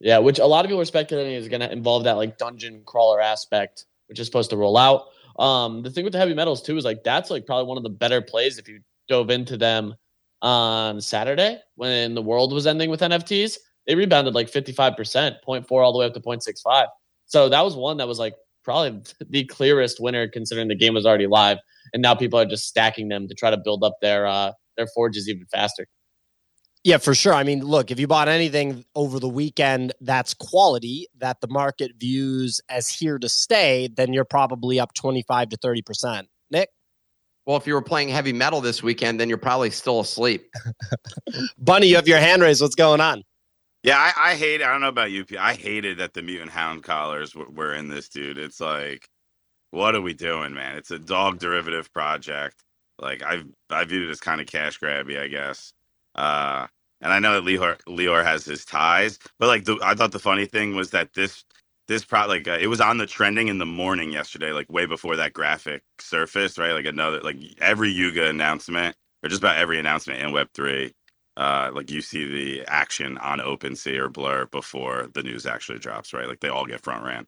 [0.00, 2.82] Yeah, which a lot of people are speculating is going to involve that like dungeon
[2.86, 5.08] crawler aspect, which is supposed to roll out.
[5.38, 7.82] Um, the thing with the heavy metals too is like that's like probably one of
[7.82, 9.94] the better plays if you dove into them
[10.42, 13.58] on Saturday when the world was ending with NFTs.
[13.86, 14.96] They rebounded like 55%,
[15.46, 16.86] 0.4 all the way up to 0.65.
[17.26, 18.34] So that was one that was like
[18.64, 21.58] probably the clearest winner considering the game was already live.
[21.92, 24.86] And now people are just stacking them to try to build up their uh their
[24.94, 25.86] forges even faster.
[26.84, 27.34] Yeah, for sure.
[27.34, 31.92] I mean, look, if you bought anything over the weekend that's quality that the market
[31.96, 36.28] views as here to stay, then you're probably up 25 to 30 percent.
[36.50, 36.70] Nick,
[37.46, 40.50] Well, if you were playing heavy metal this weekend, then you're probably still asleep.
[41.58, 42.62] Bunny, you have your hand raised.
[42.62, 43.22] What's going on?
[43.82, 44.62] Yeah, I, I hate.
[44.62, 45.24] I don't know about you.
[45.24, 48.36] P- I hated that the mutant hound collars were, were in this, dude.
[48.36, 49.08] It's like
[49.70, 50.76] what are we doing, man?
[50.76, 52.62] It's a dog derivative project.
[52.98, 55.72] Like I've I viewed it as kind of cash grabby, I guess.
[56.20, 56.66] Uh,
[57.00, 60.18] and I know that Lior Lior has his ties, but like the, I thought the
[60.18, 61.44] funny thing was that this
[61.88, 64.84] this pro like uh, it was on the trending in the morning yesterday, like way
[64.84, 66.74] before that graphic surfaced, right?
[66.74, 70.92] Like another like every Yuga announcement or just about every announcement in Web three,
[71.38, 76.12] uh, like you see the action on OpenSea or Blur before the news actually drops,
[76.12, 76.28] right?
[76.28, 77.26] Like they all get front ran.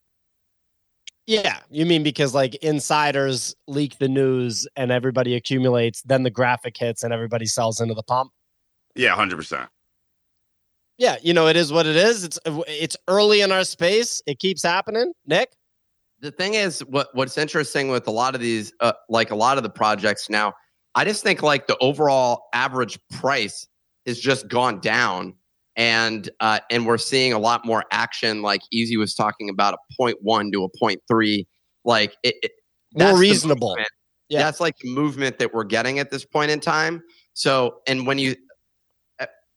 [1.27, 6.77] Yeah, you mean because like insiders leak the news and everybody accumulates, then the graphic
[6.77, 8.33] hits and everybody sells into the pump.
[8.95, 9.69] Yeah, hundred percent.
[10.99, 12.25] Yeah, you know it is what it is.
[12.25, 14.23] It's it's early in our space.
[14.27, 15.13] It keeps happening.
[15.27, 15.53] Nick,
[16.21, 19.57] the thing is, what what's interesting with a lot of these, uh, like a lot
[19.57, 20.53] of the projects now,
[20.95, 23.67] I just think like the overall average price
[24.07, 25.35] has just gone down
[25.77, 28.43] and uh, and we're seeing a lot more action.
[28.43, 31.47] Like Easy was talking about a point one to a point three,
[31.85, 32.53] like it, it
[32.95, 33.77] more reasonable.
[34.29, 37.03] Yeah, that's like the movement that we're getting at this point in time.
[37.35, 38.37] So, and when you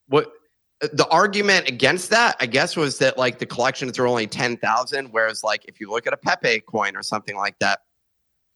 [0.08, 0.32] what
[0.80, 5.08] the argument against that, I guess, was that like the collections are only ten thousand,
[5.08, 7.80] whereas like if you look at a Pepe coin or something like that,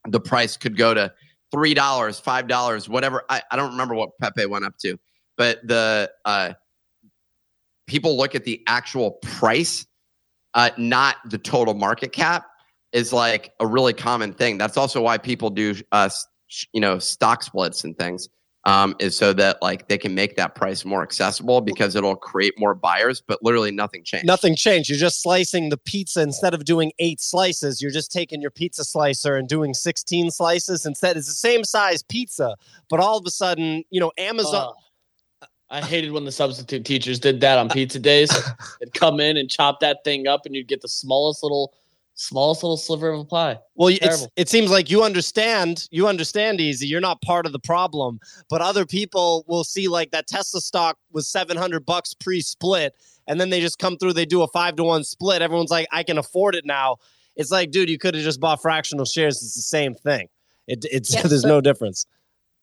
[0.07, 1.13] the price could go to
[1.51, 3.23] three dollars, five dollars, whatever.
[3.29, 4.99] I, I don't remember what Pepe went up to,
[5.37, 6.53] but the uh,
[7.87, 9.85] people look at the actual price,
[10.53, 12.45] uh, not the total market cap,
[12.91, 14.57] is like a really common thing.
[14.57, 16.09] That's also why people do, uh,
[16.73, 18.29] you know, stock splits and things.
[18.69, 22.53] Um, is so that like they can make that price more accessible because it'll create
[22.59, 24.27] more buyers, but literally nothing changed.
[24.27, 24.89] Nothing changed.
[24.89, 27.81] You're just slicing the pizza instead of doing eight slices.
[27.81, 31.17] You're just taking your pizza slicer and doing 16 slices instead.
[31.17, 32.55] It's the same size pizza,
[32.89, 34.67] but all of a sudden, you know, Amazon.
[34.67, 34.73] Uh
[35.71, 38.29] I hated when the substitute teachers did that on pizza days.
[38.79, 41.73] They'd come in and chop that thing up, and you'd get the smallest little,
[42.19, 43.57] smallest little sliver of a pie.
[43.75, 43.95] Well,
[44.35, 45.87] it seems like you understand.
[45.89, 46.85] You understand easy.
[46.85, 50.97] You're not part of the problem, but other people will see like that Tesla stock
[51.11, 52.93] was 700 bucks pre-split,
[53.27, 54.13] and then they just come through.
[54.13, 55.41] They do a five to one split.
[55.41, 56.97] Everyone's like, I can afford it now.
[57.37, 59.41] It's like, dude, you could have just bought fractional shares.
[59.41, 60.27] It's the same thing.
[60.67, 62.05] It, it's yes, there's no difference.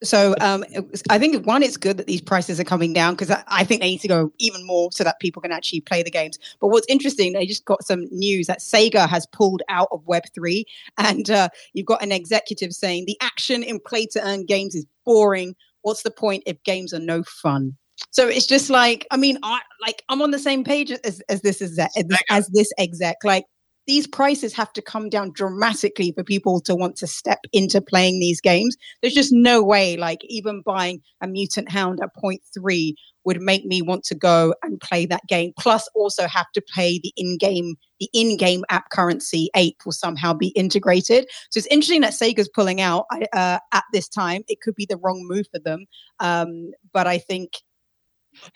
[0.03, 0.63] So um,
[1.09, 3.81] I think one, it's good that these prices are coming down because I, I, think
[3.81, 6.39] they need to go even more so that people can actually play the games.
[6.61, 10.25] But what's interesting, they just got some news that Sega has pulled out of Web
[10.35, 10.67] three,
[10.99, 14.85] and uh, you've got an executive saying the action in play to earn games is
[15.07, 15.57] boring.
[15.81, 17.75] What's the point if games are no fun?
[18.11, 21.41] So it's just like I mean, I like I'm on the same page as, as
[21.41, 23.17] this as, as, as this exec.
[23.25, 23.47] Like
[23.87, 28.19] these prices have to come down dramatically for people to want to step into playing
[28.21, 28.77] these games.
[29.01, 33.65] There's just no way, like, even buying a Mutant Hound at point three would make
[33.65, 35.53] me want to go and play that game.
[35.59, 39.51] Plus, also have to pay the in-game, the in-game app currency.
[39.57, 41.27] Ape will somehow be integrated.
[41.51, 44.43] So it's interesting that Sega's pulling out uh, at this time.
[44.47, 45.87] It could be the wrong move for them,
[46.21, 47.51] um, but I think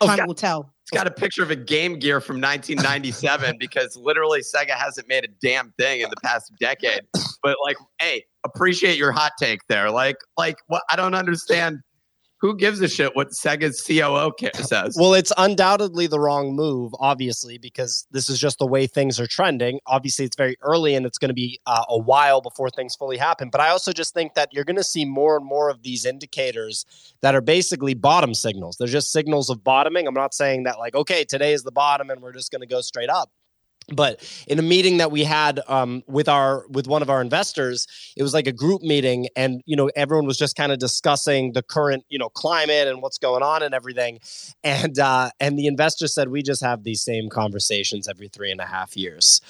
[0.01, 3.94] oh, time will tell it's got a picture of a Game Gear from 1997 because
[3.94, 7.03] literally Sega hasn't made a damn thing in the past decade.
[7.44, 9.92] But like, hey, appreciate your hot take there.
[9.92, 10.83] Like, like what?
[10.90, 11.79] I don't understand
[12.40, 14.96] who gives a shit what Sega's COO says?
[14.98, 19.26] Well, it's undoubtedly the wrong move, obviously, because this is just the way things are
[19.26, 19.79] trending.
[19.87, 23.18] Obviously, it's very early and it's going to be uh, a while before things fully
[23.18, 23.50] happen.
[23.50, 26.07] But I also just think that you're going to see more and more of these
[26.07, 26.87] indicators
[27.20, 28.76] that are basically bottom signals.
[28.79, 30.07] They're just signals of bottoming.
[30.07, 32.66] I'm not saying that, like, okay, today is the bottom and we're just going to
[32.66, 33.31] go straight up
[33.94, 37.87] but in a meeting that we had um, with our with one of our investors
[38.16, 41.53] it was like a group meeting and you know everyone was just kind of discussing
[41.53, 44.20] the current you know climate and what's going on and everything.
[44.62, 48.61] And uh, and the investor said we just have these same conversations every three and
[48.61, 49.40] a half years.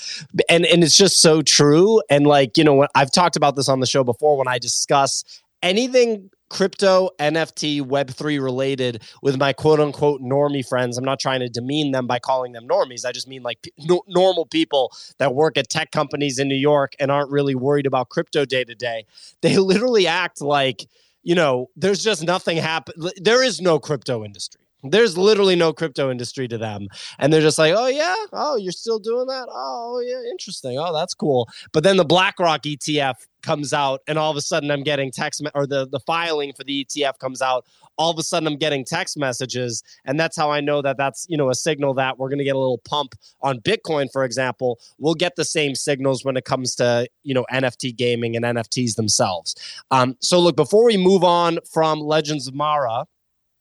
[0.49, 2.03] And and it's just so true.
[2.11, 5.25] And like you know i've talked about this on the show before when i discuss
[5.63, 10.99] anything crypto, NFT, Web3 related with my quote unquote normie friends.
[10.99, 13.07] I'm not trying to demean them by calling them normies.
[13.07, 13.71] I just mean like
[14.09, 18.11] normal people that work at tech companies in New York and aren't really worried about
[18.11, 19.07] crypto day to day.
[19.43, 20.87] They literally act like,
[21.23, 22.95] you know, there's just nothing happen.
[23.17, 24.61] There is no crypto industry.
[24.83, 26.89] There's literally no crypto industry to them.
[27.19, 28.15] And they're just like, oh, yeah.
[28.33, 29.47] Oh, you're still doing that?
[29.51, 30.23] Oh, yeah.
[30.31, 30.79] Interesting.
[30.79, 31.49] Oh, that's cool.
[31.73, 35.43] But then the BlackRock ETF comes out, and all of a sudden I'm getting text
[35.43, 37.65] me- or the, the filing for the ETF comes out.
[37.97, 39.83] All of a sudden I'm getting text messages.
[40.05, 42.45] And that's how I know that that's, you know, a signal that we're going to
[42.45, 44.79] get a little pump on Bitcoin, for example.
[44.99, 48.97] We'll get the same signals when it comes to, you know, NFT gaming and NFTs
[48.97, 49.55] themselves.
[49.91, 53.07] Um, so, look, before we move on from Legends of Mara,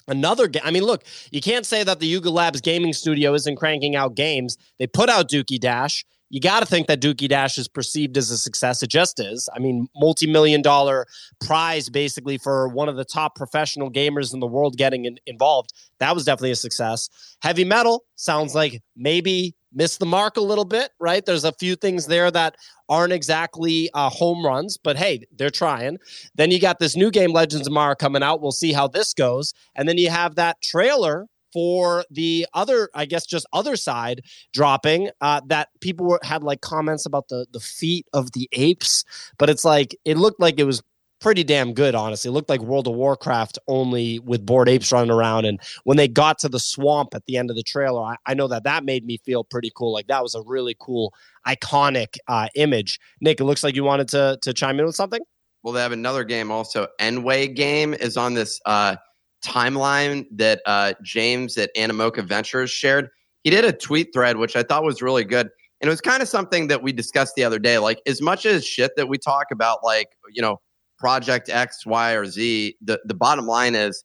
[0.09, 0.63] Another game.
[0.65, 4.15] I mean, look, you can't say that the Yuga Labs gaming studio isn't cranking out
[4.15, 4.57] games.
[4.79, 6.03] They put out Dookie Dash.
[6.29, 8.83] you got to think that Dookie Dash is perceived as a success.
[8.83, 9.49] It just is.
[9.55, 11.05] I mean, multi million dollar
[11.39, 15.73] prize basically for one of the top professional gamers in the world getting in, involved.
[15.99, 17.09] That was definitely a success.
[17.41, 21.25] Heavy metal sounds like maybe missed the mark a little bit, right?
[21.25, 22.55] There's a few things there that
[22.88, 25.97] aren't exactly uh, home runs, but hey, they're trying.
[26.36, 28.41] Then you got this new game, Legends of Mara, coming out.
[28.41, 29.53] We'll see how this goes.
[29.75, 34.19] And then you have that trailer for the other, I guess, just Otherside
[34.53, 39.03] dropping uh, that people were, had like comments about the the feet of the apes,
[39.38, 40.84] but it's like it looked like it was
[41.19, 42.29] pretty damn good, honestly.
[42.29, 45.45] It looked like World of Warcraft only with bored apes running around.
[45.45, 48.34] And when they got to the swamp at the end of the trailer, I, I
[48.34, 49.93] know that that made me feel pretty cool.
[49.93, 51.13] Like that was a really cool,
[51.47, 52.99] iconic uh, image.
[53.21, 55.21] Nick, it looks like you wanted to to chime in with something.
[55.63, 56.88] Well, they have another game also.
[57.01, 58.95] Enway game is on this uh,
[59.43, 63.10] timeline that uh, James at Animoca Ventures shared.
[63.43, 65.49] He did a tweet thread, which I thought was really good.
[65.82, 67.77] And it was kind of something that we discussed the other day.
[67.77, 70.60] Like, as much as shit that we talk about, like, you know,
[70.99, 74.03] Project X, Y, or Z, the, the bottom line is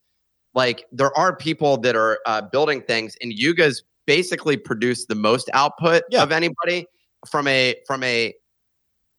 [0.54, 5.50] like there are people that are uh, building things, and Yuga's basically produced the most
[5.52, 6.22] output Yeah.
[6.22, 6.86] of anybody
[7.28, 8.34] from a from a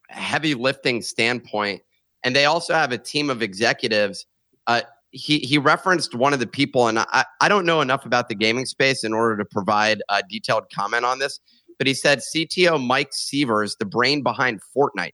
[0.10, 1.82] heavy lifting standpoint.
[2.24, 4.26] And they also have a team of executives.
[4.68, 8.30] Uh, he he referenced one of the people, and I, I don't know enough about
[8.30, 11.40] the gaming space in order to provide a detailed comment on this.
[11.78, 15.14] But he said CTO Mike Sievers, the brain behind Fortnite,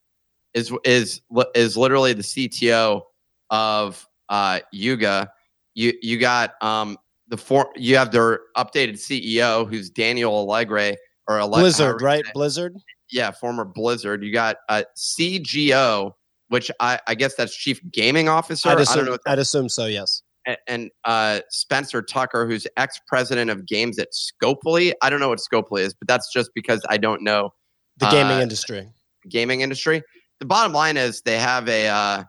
[0.54, 1.20] is is
[1.54, 3.02] is literally the CTO
[3.50, 5.30] of uh, Yuga.
[5.74, 10.96] You you got um the for you have their updated CEO who's Daniel Alegre
[11.28, 12.24] or Blizzard, however right?
[12.34, 12.76] Blizzard.
[13.10, 14.22] Yeah, former Blizzard.
[14.24, 16.12] You got a CGO,
[16.48, 18.68] which I, I guess that's Chief Gaming Officer.
[18.68, 19.18] I'd I don't assume, know.
[19.26, 19.86] I'd assume so.
[19.86, 20.22] Yes.
[20.46, 24.92] and- And uh, Spencer Tucker, who's ex president of games at Scopely.
[25.02, 27.52] I don't know what Scopely is, but that's just because I don't know
[27.98, 28.88] The gaming Uh, industry.
[29.28, 30.02] gaming industry.
[30.42, 32.24] The bottom line is they have a uh,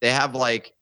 [0.00, 0.72] they have like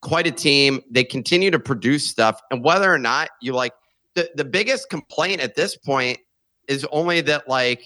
[0.00, 0.80] quite a team.
[0.90, 3.74] They continue to produce stuff, and whether or not you like
[4.16, 6.18] the the biggest complaint at this point
[6.66, 7.84] is only that like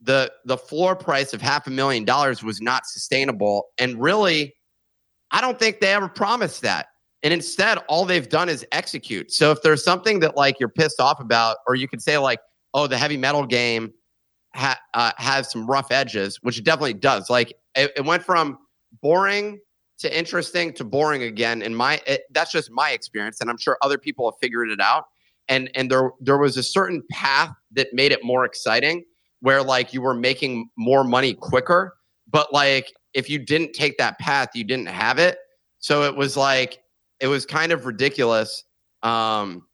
[0.00, 4.54] the the floor price of half a million dollars was not sustainable, and really,
[5.32, 6.86] I don't think they ever promised that.
[7.24, 9.32] And instead, all they've done is execute.
[9.32, 12.38] So if there's something that like you're pissed off about, or you could say like,
[12.72, 13.92] oh, the heavy metal game
[14.54, 17.30] ha- uh, has some rough edges, which it definitely does.
[17.30, 18.58] Like it, it went from
[19.00, 19.60] boring
[19.98, 21.62] to interesting to boring again.
[21.62, 24.80] In my, it, that's just my experience, and I'm sure other people have figured it
[24.80, 25.04] out.
[25.48, 29.04] And and there there was a certain path that made it more exciting,
[29.40, 31.94] where like you were making more money quicker.
[32.30, 35.38] But like if you didn't take that path, you didn't have it.
[35.78, 36.78] So it was like
[37.20, 38.64] it was kind of ridiculous.
[39.02, 39.66] Um,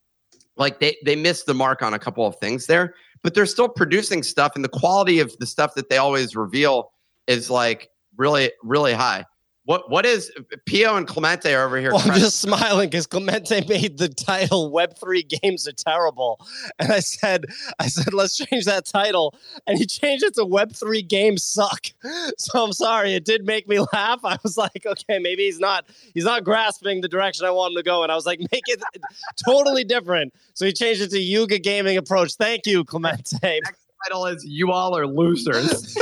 [0.56, 3.68] like they they missed the mark on a couple of things there but they're still
[3.68, 6.90] producing stuff and the quality of the stuff that they always reveal
[7.26, 9.24] is like really really high
[9.68, 10.32] what what is
[10.66, 13.68] pio and clemente are over here Well, I'm just smiling because Clemente oh.
[13.68, 16.40] made the title "Web3 Games Are Terrible,"
[16.78, 17.44] and I said,
[17.78, 19.34] "I said let's change that title,"
[19.66, 21.88] and he changed it to "Web3 Games Suck."
[22.38, 24.20] So I'm sorry, it did make me laugh.
[24.24, 27.76] I was like, okay, maybe he's not he's not grasping the direction I want him
[27.76, 28.82] to go, and I was like, make it
[29.46, 30.32] totally different.
[30.54, 32.34] So he changed it to Yuga Gaming Approach.
[32.34, 33.60] Thank you, Clemente.
[34.04, 35.96] title is you all are losers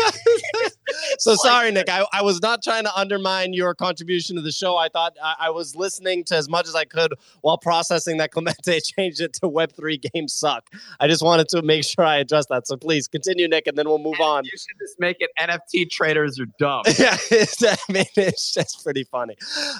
[1.18, 1.88] so sorry, Nick.
[1.88, 4.76] I, I was not trying to undermine your contribution to the show.
[4.76, 8.30] I thought I, I was listening to as much as I could while processing that
[8.32, 10.68] Clemente changed it to Web3 games suck.
[11.00, 12.66] I just wanted to make sure I addressed that.
[12.66, 14.44] So please continue, Nick, and then we'll move on.
[14.44, 18.82] you should just make it nft traders are dumb yeah, it's, I mean, it's just
[18.82, 19.36] pretty funny.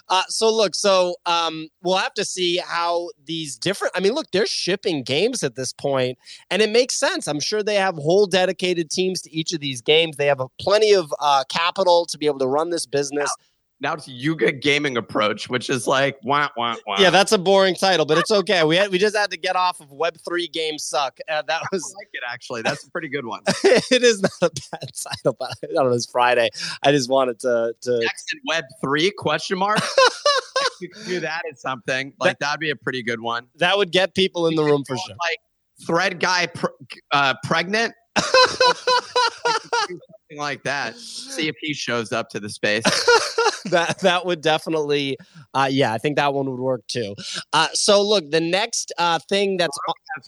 [0.09, 3.93] Uh, so look, so um, we'll have to see how these different.
[3.97, 6.19] I mean, look, they're shipping games at this point,
[6.51, 7.27] and it makes sense.
[7.27, 10.17] I'm sure they have whole dedicated teams to each of these games.
[10.17, 13.31] They have a, plenty of uh, capital to be able to run this business.
[13.81, 16.97] now it's yuga gaming approach which is like wah, wah, wah.
[16.99, 18.65] Yeah, that's a boring title, but it's okay.
[18.65, 21.19] We had, we just had to get off of Web three games suck.
[21.29, 24.33] Uh, that I was like it actually that's a pretty good one it is not
[24.43, 25.93] a bad title, but I don't know.
[25.93, 26.49] It's Friday.
[26.83, 29.79] I just wanted to to next in web 3 question mark
[30.81, 33.93] you could do that as something like that'd be a pretty good one that would
[33.93, 35.17] get people in the room for sure.
[35.21, 35.39] like
[35.87, 36.67] thread guy pr-
[37.13, 37.93] uh, pregnant
[40.29, 40.97] something like that.
[40.97, 42.85] See if he shows up to the space.
[43.71, 45.17] That that would definitely
[45.53, 47.17] uh yeah i think that one would work too.
[47.53, 49.77] Uh so look the next uh thing that's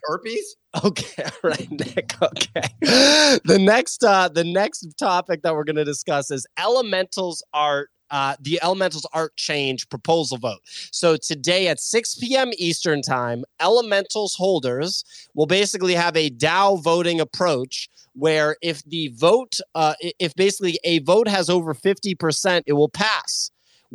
[0.09, 0.57] herpes?
[0.85, 2.69] Okay right nick okay.
[2.83, 8.37] The next uh the next topic that we're going to discuss is elementals art uh,
[8.41, 10.61] the Elementals art change proposal vote.
[10.93, 12.51] So today at 6 p.m.
[12.59, 15.05] Eastern time, Elementals holders
[15.35, 20.99] will basically have a DAO voting approach where if the vote, uh, if basically a
[21.01, 23.51] vote has over 50%, it will pass.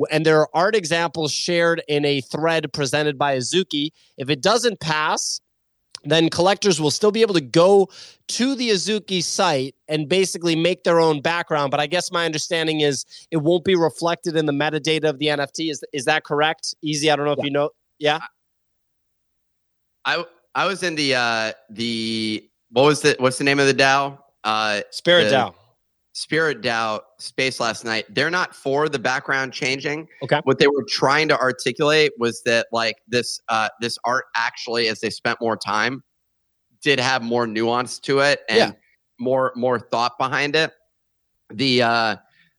[0.09, 3.89] And there are art examples shared in a thread presented by Azuki.
[4.17, 5.39] If it doesn't pass,
[6.11, 7.89] then collectors will still be able to go
[8.27, 11.71] to the Azuki site and basically make their own background.
[11.71, 15.27] But I guess my understanding is it won't be reflected in the metadata of the
[15.27, 15.71] NFT.
[15.71, 16.75] Is is that correct?
[16.81, 17.09] Easy.
[17.09, 17.39] I don't know yeah.
[17.39, 17.69] if you know.
[17.99, 18.19] Yeah.
[20.05, 20.25] I
[20.55, 24.17] I was in the uh the what was the what's the name of the DAO?
[24.43, 25.55] Uh Spirit the, DAO.
[26.13, 28.05] Spirit DAO space last night.
[28.13, 30.07] They're not for the background changing.
[30.21, 30.39] Okay.
[30.43, 34.99] What they were trying to articulate was that like this uh this art actually, as
[34.99, 36.03] they spent more time,
[36.81, 38.71] did have more nuance to it and yeah.
[39.19, 40.71] more more thought behind it.
[41.51, 42.15] The uh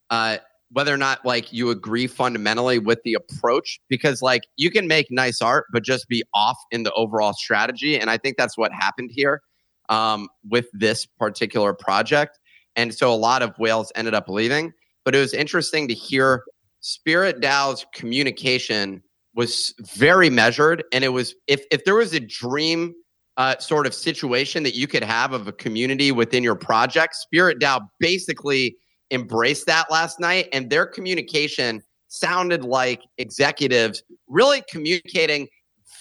[0.09, 0.37] uh
[0.71, 5.09] whether or not like you agree fundamentally with the approach because like you can make
[5.09, 8.73] nice art but just be off in the overall strategy and i think that's what
[8.73, 9.41] happened here
[9.89, 12.39] um, with this particular project
[12.75, 14.73] and so a lot of whales ended up leaving.
[15.03, 16.43] But it was interesting to hear
[16.81, 19.01] Spirit DAO's communication
[19.35, 20.83] was very measured.
[20.91, 22.93] And it was, if, if there was a dream
[23.37, 27.59] uh, sort of situation that you could have of a community within your project, Spirit
[27.59, 28.77] DAO basically
[29.11, 30.47] embraced that last night.
[30.53, 35.47] And their communication sounded like executives really communicating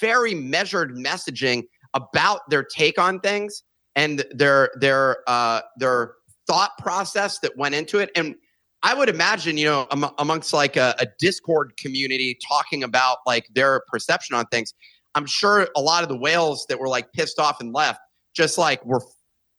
[0.01, 1.65] very measured messaging
[1.95, 3.63] about their take on things
[3.97, 6.15] and their their uh, their
[6.47, 8.11] thought process that went into it.
[8.15, 8.35] And
[8.83, 13.47] I would imagine, you know, am- amongst like a, a Discord community talking about like
[13.55, 14.75] their perception on things,
[15.15, 18.01] I'm sure a lot of the whales that were like pissed off and left
[18.35, 19.01] just like were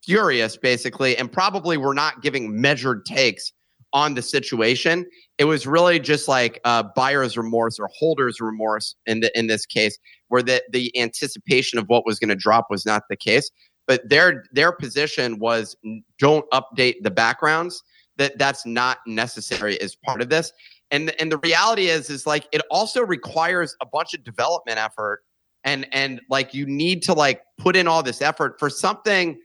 [0.03, 3.51] furious basically and probably were not giving measured takes
[3.93, 5.05] on the situation.
[5.37, 9.65] It was really just like uh, buyer's remorse or holder's remorse in the in this
[9.65, 13.49] case, where the the anticipation of what was going to drop was not the case
[13.87, 15.75] but their their position was
[16.19, 17.83] don't update the backgrounds.
[18.17, 20.51] That that's not necessary as part of this.
[20.91, 25.23] And and the reality is is like it also requires a bunch of development effort
[25.63, 29.37] and and like you need to like put in all this effort for something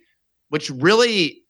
[0.51, 1.43] which really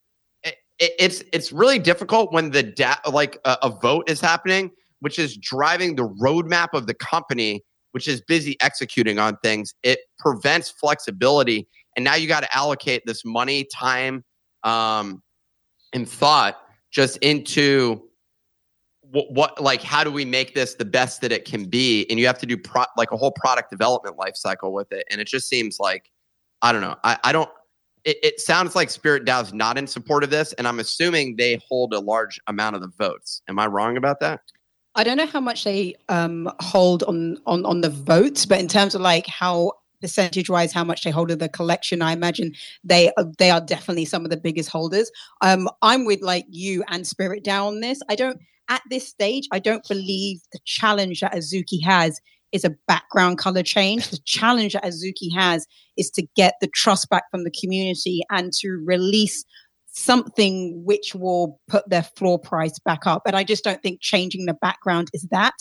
[0.43, 4.71] it, it's it's really difficult when the da- like a, a vote is happening
[5.01, 9.73] which is driving the roadmap of the company which is busy executing on things.
[9.83, 14.23] It prevents flexibility and now you got to allocate this money, time,
[14.63, 15.21] um,
[15.93, 16.57] and thought
[16.91, 18.01] just into
[19.01, 22.05] what, what, like how do we make this the best that it can be?
[22.09, 25.05] And you have to do pro- like a whole product development life cycle with it.
[25.11, 26.09] And it just seems like
[26.61, 26.95] I don't know.
[27.03, 27.49] I, I don't.
[28.03, 31.35] It, it sounds like Spirit DAO is not in support of this, and I'm assuming
[31.35, 33.41] they hold a large amount of the votes.
[33.47, 34.41] Am I wrong about that?
[34.95, 38.67] I don't know how much they um, hold on on on the votes, but in
[38.67, 42.53] terms of like how percentage wise how much they hold of the collection i imagine
[42.83, 45.11] they are, they are definitely some of the biggest holders.
[45.41, 47.99] Um i'm with like you and Spirit DAO on this.
[48.09, 48.39] I don't
[48.69, 52.21] at this stage i don't believe the challenge that azuki has
[52.51, 54.09] is a background color change.
[54.09, 58.51] The challenge that azuki has is to get the trust back from the community and
[58.53, 59.45] to release
[59.91, 63.23] something which will put their floor price back up.
[63.25, 65.53] And I just don't think changing the background is that.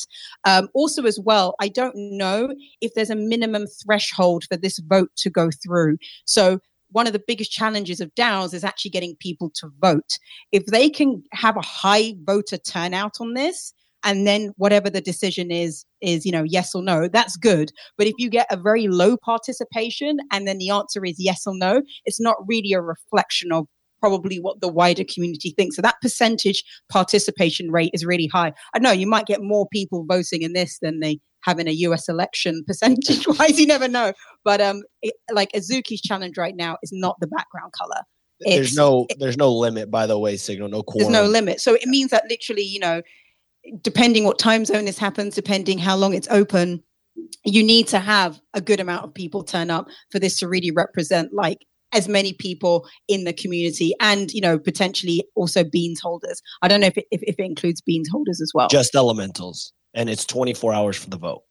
[0.45, 5.11] Um, also, as well, I don't know if there's a minimum threshold for this vote
[5.17, 5.99] to go through.
[6.25, 6.61] So
[6.93, 10.19] one of the biggest challenges of DAOs is actually getting people to vote.
[10.53, 13.73] If they can have a high voter turnout on this,
[14.03, 18.07] and then whatever the decision is is you know yes or no that's good but
[18.07, 21.83] if you get a very low participation and then the answer is yes or no
[22.07, 23.67] it's not really a reflection of
[24.01, 25.77] probably what the wider community thinks.
[25.77, 28.53] So that percentage participation rate is really high.
[28.75, 31.73] I know you might get more people voting in this than they have in a
[31.73, 33.59] US election percentage wise.
[33.59, 34.13] You never know.
[34.45, 38.03] But um, it, like Azuki's challenge right now is not the background color.
[38.41, 41.13] It's, there's no there's no limit by the way signal no quorum.
[41.13, 43.03] there's no limit so it means that literally you know
[43.83, 46.83] depending what time zone this happens depending how long it's open
[47.45, 50.71] you need to have a good amount of people turn up for this to really
[50.71, 56.43] represent like as many people in the community and you know potentially also beans holders.
[56.63, 58.69] I don't know if it, if, if it includes beans holders as well.
[58.69, 59.73] Just elementals.
[59.93, 61.43] And it's 24 hours for the vote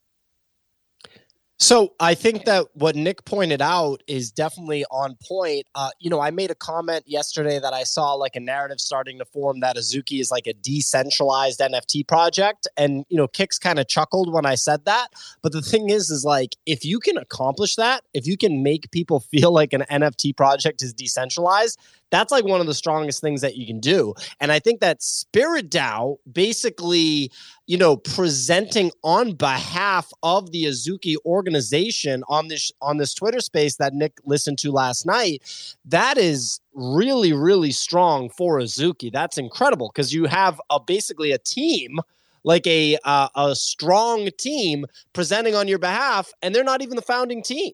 [1.62, 5.66] so I think that what Nick pointed out is definitely on point.
[5.76, 9.20] Uh, you know, I made a comment yesterday that I saw like a narrative starting
[9.20, 13.78] to form that Azuki is like a decentralized NFT project, and you know, Kicks kind
[13.78, 15.10] of chuckled when I said that.
[15.42, 18.90] But the thing is, is like if you can accomplish that, if you can make
[18.92, 21.78] people feel like an NFT project is decentralized,
[22.12, 24.14] That's like one of the strongest things that you can do.
[24.40, 27.32] And I think that Spirit DAO basically,
[27.68, 33.76] you know, presenting on behalf of the Azuki organization on this on this Twitter space
[33.78, 35.44] that Nick listened to last night,
[35.86, 39.12] that is really, really strong for Azuki.
[39.12, 42.00] That's incredible because you have a basically a team
[42.44, 47.02] like a uh, a strong team presenting on your behalf, and they're not even the
[47.02, 47.74] founding team.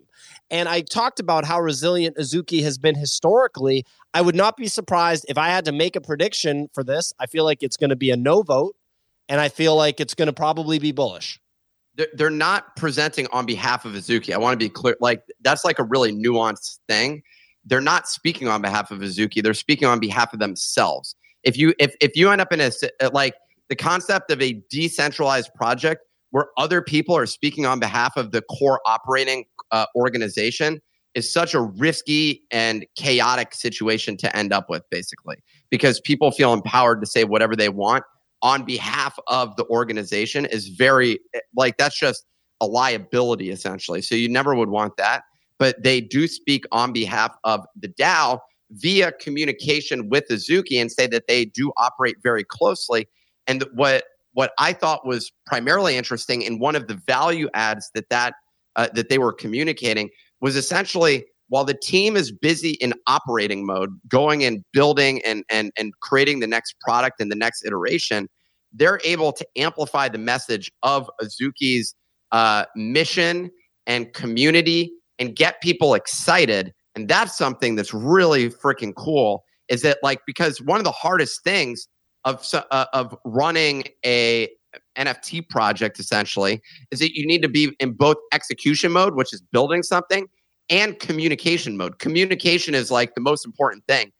[0.49, 3.85] And I talked about how resilient Azuki has been historically.
[4.13, 7.13] I would not be surprised if I had to make a prediction for this.
[7.19, 8.75] I feel like it's going to be a no vote,
[9.27, 11.39] and I feel like it's going to probably be bullish.
[12.13, 14.33] They're not presenting on behalf of Azuki.
[14.33, 14.97] I want to be clear.
[14.99, 17.23] Like that's like a really nuanced thing.
[17.63, 19.41] They're not speaking on behalf of Azuki.
[19.41, 21.15] They're speaking on behalf of themselves.
[21.43, 22.71] If you if if you end up in a
[23.13, 23.35] like
[23.69, 26.01] the concept of a decentralized project
[26.31, 30.81] where other people are speaking on behalf of the core operating uh, organization
[31.13, 35.37] is such a risky and chaotic situation to end up with, basically,
[35.69, 38.03] because people feel empowered to say whatever they want
[38.41, 41.19] on behalf of the organization is very,
[41.55, 42.25] like, that's just
[42.61, 44.01] a liability, essentially.
[44.01, 45.23] So you never would want that.
[45.57, 48.39] But they do speak on behalf of the DAO
[48.71, 53.07] via communication with Azuki and say that they do operate very closely
[53.47, 58.09] and what what I thought was primarily interesting in one of the value adds that
[58.09, 58.33] that
[58.75, 60.09] uh, that they were communicating
[60.41, 65.71] was essentially while the team is busy in operating mode, going and building and and
[65.77, 68.27] and creating the next product and the next iteration,
[68.73, 71.95] they're able to amplify the message of Azuki's
[72.31, 73.49] uh, mission
[73.87, 76.73] and community and get people excited.
[76.95, 79.43] And that's something that's really freaking cool.
[79.69, 81.87] Is that like because one of the hardest things
[82.25, 84.49] of uh, of running a
[84.97, 86.61] NFT project essentially
[86.91, 90.27] is that you need to be in both execution mode, which is building something,
[90.69, 91.99] and communication mode.
[91.99, 94.11] Communication is like the most important thing.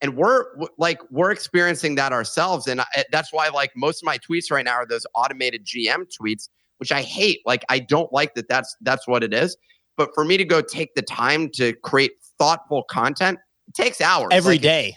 [0.00, 0.44] And we're
[0.76, 4.64] like we're experiencing that ourselves and I, that's why like most of my tweets right
[4.64, 6.48] now are those automated GM tweets,
[6.78, 7.40] which I hate.
[7.46, 9.56] Like I don't like that that's that's what it is.
[9.96, 13.38] But for me to go take the time to create thoughtful content,
[13.68, 14.28] it takes hours.
[14.32, 14.96] every like, day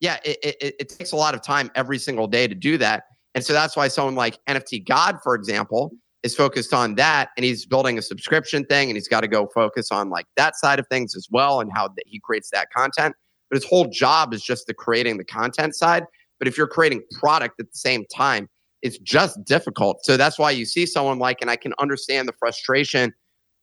[0.00, 3.04] yeah, it, it, it takes a lot of time every single day to do that.
[3.34, 5.92] And so that's why someone like NFT God, for example,
[6.22, 9.46] is focused on that and he's building a subscription thing and he's got to go
[9.54, 13.14] focus on like that side of things as well and how he creates that content.
[13.50, 16.04] But his whole job is just the creating the content side.
[16.38, 18.48] But if you're creating product at the same time,
[18.82, 20.04] it's just difficult.
[20.04, 23.14] So that's why you see someone like, and I can understand the frustration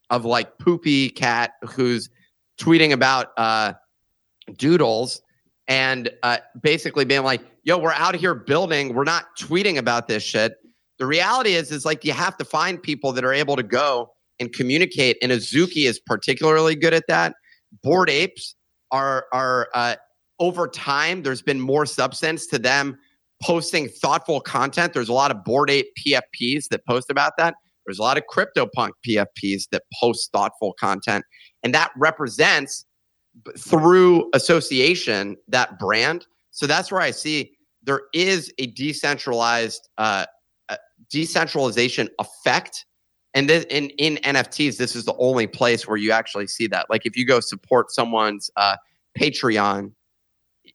[0.10, 2.10] of like Poopy Cat who's
[2.60, 3.74] tweeting about uh,
[4.58, 5.22] doodles
[5.68, 8.94] and uh, basically being like, yo, we're out here building.
[8.94, 10.56] We're not tweeting about this shit.
[11.00, 14.12] The reality is, is like you have to find people that are able to go
[14.40, 15.18] and communicate.
[15.22, 17.36] And Azuki is particularly good at that.
[17.82, 18.56] Bored Apes
[18.92, 19.96] are are uh,
[20.40, 21.24] over time.
[21.24, 22.98] There's been more substance to them
[23.42, 24.94] posting thoughtful content.
[24.94, 27.56] There's a lot of Bored Ape PFPs that post about that.
[27.86, 31.26] There's a lot of CryptoPunk PFPs that post thoughtful content,
[31.64, 32.86] and that represents
[33.58, 36.28] through association that brand.
[36.52, 40.26] So that's where I see there is a decentralized uh,
[40.70, 40.78] uh,
[41.10, 42.86] decentralization effect.
[43.34, 46.90] And this, in in NFTs, this is the only place where you actually see that.
[46.90, 48.78] Like if you go support someone's uh,
[49.20, 49.92] Patreon,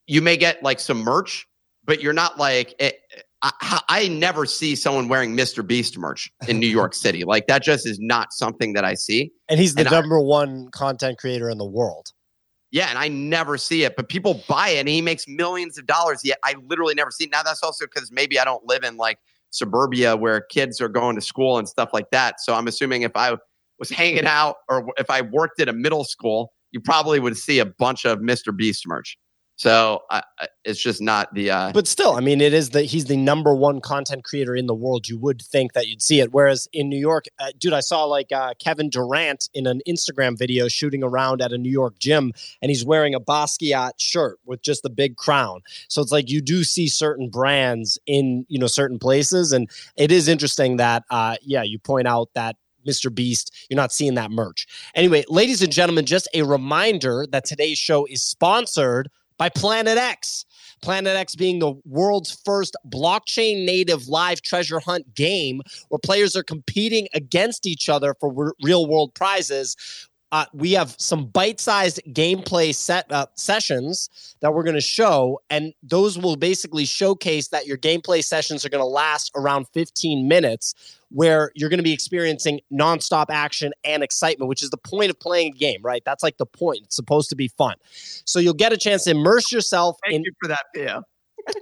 [0.06, 1.46] you may get like some merch,
[1.84, 5.64] but you're not like it, eh, I, I, never see someone wearing Mr.
[5.64, 7.22] Beast merch in New York City.
[7.22, 9.30] Like that just is not something that I see.
[9.48, 12.12] And he's the and number I, one content creator in the world.
[12.70, 15.86] Yeah, and I never see it, but people buy it and he makes millions of
[15.86, 16.20] dollars.
[16.22, 17.30] Yet I literally never see it.
[17.30, 19.18] Now that's also because maybe I don't live in like
[19.50, 22.40] suburbia where kids are going to school and stuff like that.
[22.40, 23.36] So I'm assuming if I
[23.78, 27.58] was hanging out or if I worked at a middle school, you probably would see
[27.58, 28.54] a bunch of Mr.
[28.54, 29.16] Beast merch.
[29.58, 30.20] So uh,
[30.64, 31.50] it's just not the.
[31.50, 34.68] Uh, but still, I mean, it is that he's the number one content creator in
[34.68, 35.08] the world.
[35.08, 36.32] You would think that you'd see it.
[36.32, 40.38] Whereas in New York, uh, dude, I saw like uh, Kevin Durant in an Instagram
[40.38, 42.32] video shooting around at a New York gym,
[42.62, 45.62] and he's wearing a Basquiat shirt with just the big crown.
[45.88, 50.12] So it's like you do see certain brands in you know certain places, and it
[50.12, 52.54] is interesting that uh, yeah, you point out that
[52.86, 53.12] Mr.
[53.12, 53.52] Beast.
[53.68, 54.68] You're not seeing that merch.
[54.94, 60.44] Anyway, ladies and gentlemen, just a reminder that today's show is sponsored by Planet X.
[60.82, 66.42] Planet X being the world's first blockchain native live treasure hunt game where players are
[66.42, 69.76] competing against each other for real world prizes.
[70.32, 75.72] Uh, we have some bite-sized gameplay set uh, sessions that we're going to show, and
[75.82, 80.98] those will basically showcase that your gameplay sessions are going to last around 15 minutes,
[81.10, 85.18] where you're going to be experiencing nonstop action and excitement, which is the point of
[85.18, 86.02] playing a game, right?
[86.04, 86.80] That's like the point.
[86.84, 87.76] It's supposed to be fun.
[88.24, 91.00] So you'll get a chance to immerse yourself Thank in you for that, yeah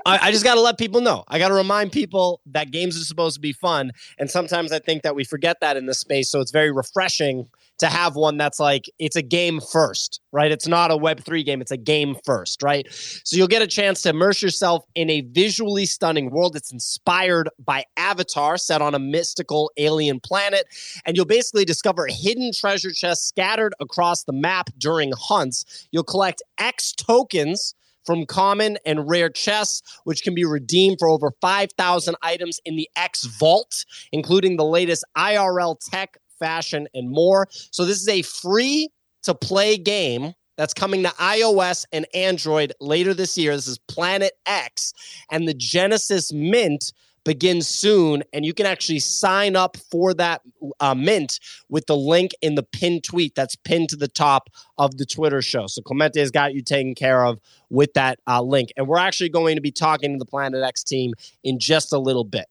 [0.04, 1.24] I, I just got to let people know.
[1.28, 3.92] I got to remind people that games are supposed to be fun.
[4.18, 6.30] And sometimes I think that we forget that in this space.
[6.30, 7.48] So it's very refreshing
[7.78, 10.50] to have one that's like, it's a game first, right?
[10.50, 12.86] It's not a Web3 game, it's a game first, right?
[12.90, 16.54] So you'll get a chance to immerse yourself in a visually stunning world.
[16.54, 20.66] that's inspired by Avatar, set on a mystical alien planet.
[21.04, 25.88] And you'll basically discover hidden treasure chests scattered across the map during hunts.
[25.92, 27.74] You'll collect X tokens
[28.06, 32.88] from common and rare chests, which can be redeemed for over 5,000 items in the
[32.96, 37.48] X Vault, including the latest IRL tech, fashion, and more.
[37.70, 38.88] So, this is a free
[39.24, 43.54] to play game that's coming to iOS and Android later this year.
[43.54, 44.92] This is Planet X,
[45.30, 46.92] and the Genesis Mint
[47.26, 50.40] begins soon, and you can actually sign up for that
[50.80, 54.48] uh, mint with the link in the pinned tweet that's pinned to the top
[54.78, 55.66] of the Twitter show.
[55.66, 59.28] So Clemente has got you taken care of with that uh, link, and we're actually
[59.28, 61.12] going to be talking to the Planet X team
[61.44, 62.46] in just a little bit.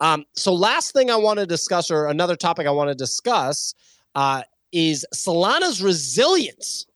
[0.00, 3.74] Um, so last thing I want to discuss, or another topic I want to discuss,
[4.14, 6.86] uh, is Solana's resilience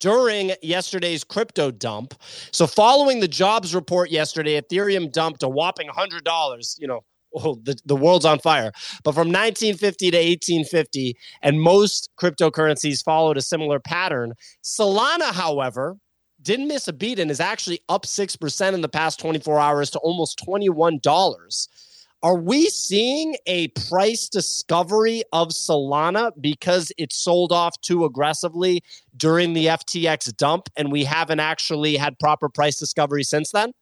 [0.00, 2.14] during yesterday's crypto dump.
[2.50, 6.80] So, following the jobs report yesterday, Ethereum dumped a whopping $100.
[6.80, 8.72] You know, oh, the, the world's on fire.
[9.04, 14.32] But from 1950 to 1850, and most cryptocurrencies followed a similar pattern.
[14.64, 15.96] Solana, however,
[16.42, 19.98] didn't miss a beat and is actually up 6% in the past 24 hours to
[19.98, 21.68] almost $21.
[22.22, 28.82] Are we seeing a price discovery of Solana because it sold off too aggressively
[29.16, 33.72] during the FTX dump and we haven't actually had proper price discovery since then?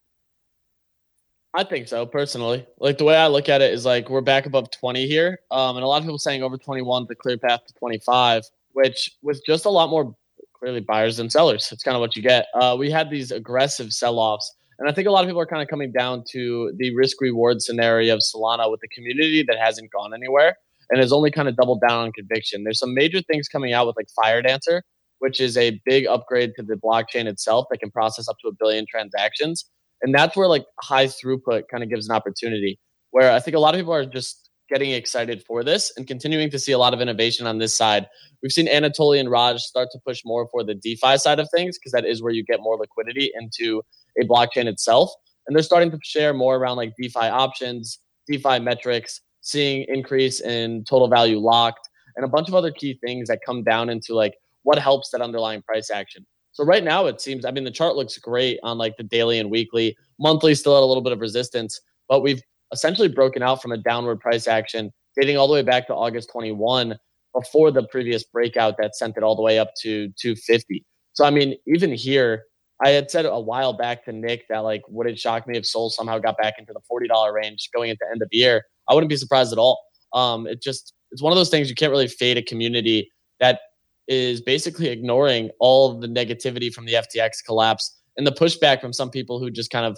[1.52, 2.64] I think so, personally.
[2.78, 5.40] Like the way I look at it is like we're back above 20 here.
[5.50, 9.16] Um, and a lot of people saying over 21 the clear path to 25, which
[9.20, 10.14] with just a lot more
[10.52, 11.72] clearly buyers than sellers.
[11.72, 12.46] It's kind of what you get.
[12.54, 15.46] Uh, we had these aggressive sell offs and I think a lot of people are
[15.46, 19.58] kind of coming down to the risk reward scenario of Solana with the community that
[19.58, 20.56] hasn't gone anywhere
[20.90, 22.64] and has only kind of doubled down on conviction.
[22.64, 24.82] There's some major things coming out with like Firedancer,
[25.18, 28.52] which is a big upgrade to the blockchain itself that can process up to a
[28.52, 29.68] billion transactions.
[30.00, 32.78] And that's where like high throughput kind of gives an opportunity
[33.10, 36.50] where I think a lot of people are just getting excited for this and continuing
[36.50, 38.06] to see a lot of innovation on this side.
[38.42, 41.78] We've seen Anatoly and Raj start to push more for the DeFi side of things
[41.78, 43.82] because that is where you get more liquidity into
[44.20, 45.10] a blockchain itself.
[45.46, 50.84] And they're starting to share more around like DeFi options, DeFi metrics, seeing increase in
[50.84, 54.34] total value locked, and a bunch of other key things that come down into like
[54.64, 56.26] what helps that underlying price action.
[56.52, 59.38] So right now it seems, I mean, the chart looks great on like the daily
[59.38, 59.96] and weekly.
[60.18, 62.42] Monthly still at a little bit of resistance, but we've
[62.72, 66.30] essentially broken out from a downward price action dating all the way back to August
[66.32, 66.98] 21
[67.34, 70.84] before the previous breakout that sent it all the way up to 250.
[71.12, 72.44] So I mean, even here,
[72.80, 75.66] I had said a while back to Nick that like would it shock me if
[75.66, 78.38] Sol somehow got back into the forty dollar range going into the end of the
[78.38, 78.64] year?
[78.88, 79.80] I wouldn't be surprised at all.
[80.12, 83.10] Um, it just it's one of those things you can't really fade a community
[83.40, 83.60] that
[84.06, 89.10] is basically ignoring all the negativity from the FTX collapse and the pushback from some
[89.10, 89.96] people who just kind of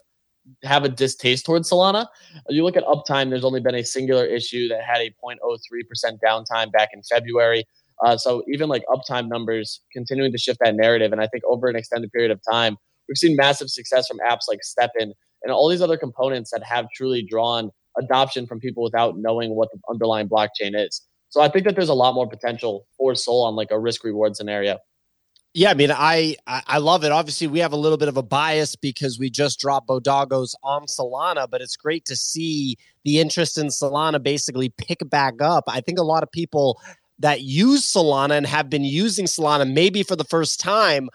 [0.64, 2.06] have a distaste towards Solana.
[2.48, 6.72] You look at uptime, there's only been a singular issue that had a 0.03% downtime
[6.72, 7.64] back in February.
[8.04, 11.12] Uh, so even like uptime numbers continuing to shift that narrative.
[11.12, 12.76] And I think over an extended period of time,
[13.08, 16.86] we've seen massive success from apps like STEPN and all these other components that have
[16.94, 21.02] truly drawn adoption from people without knowing what the underlying blockchain is.
[21.28, 24.04] So I think that there's a lot more potential for Sol on like a risk
[24.04, 24.78] reward scenario.
[25.52, 27.10] Yeah, I mean, I I love it.
[27.10, 30.86] Obviously, we have a little bit of a bias because we just dropped Bodagos on
[30.86, 35.64] Solana, but it's great to see the interest in Solana basically pick back up.
[35.66, 36.80] I think a lot of people
[37.20, 41.08] that use Solana and have been using Solana maybe for the first time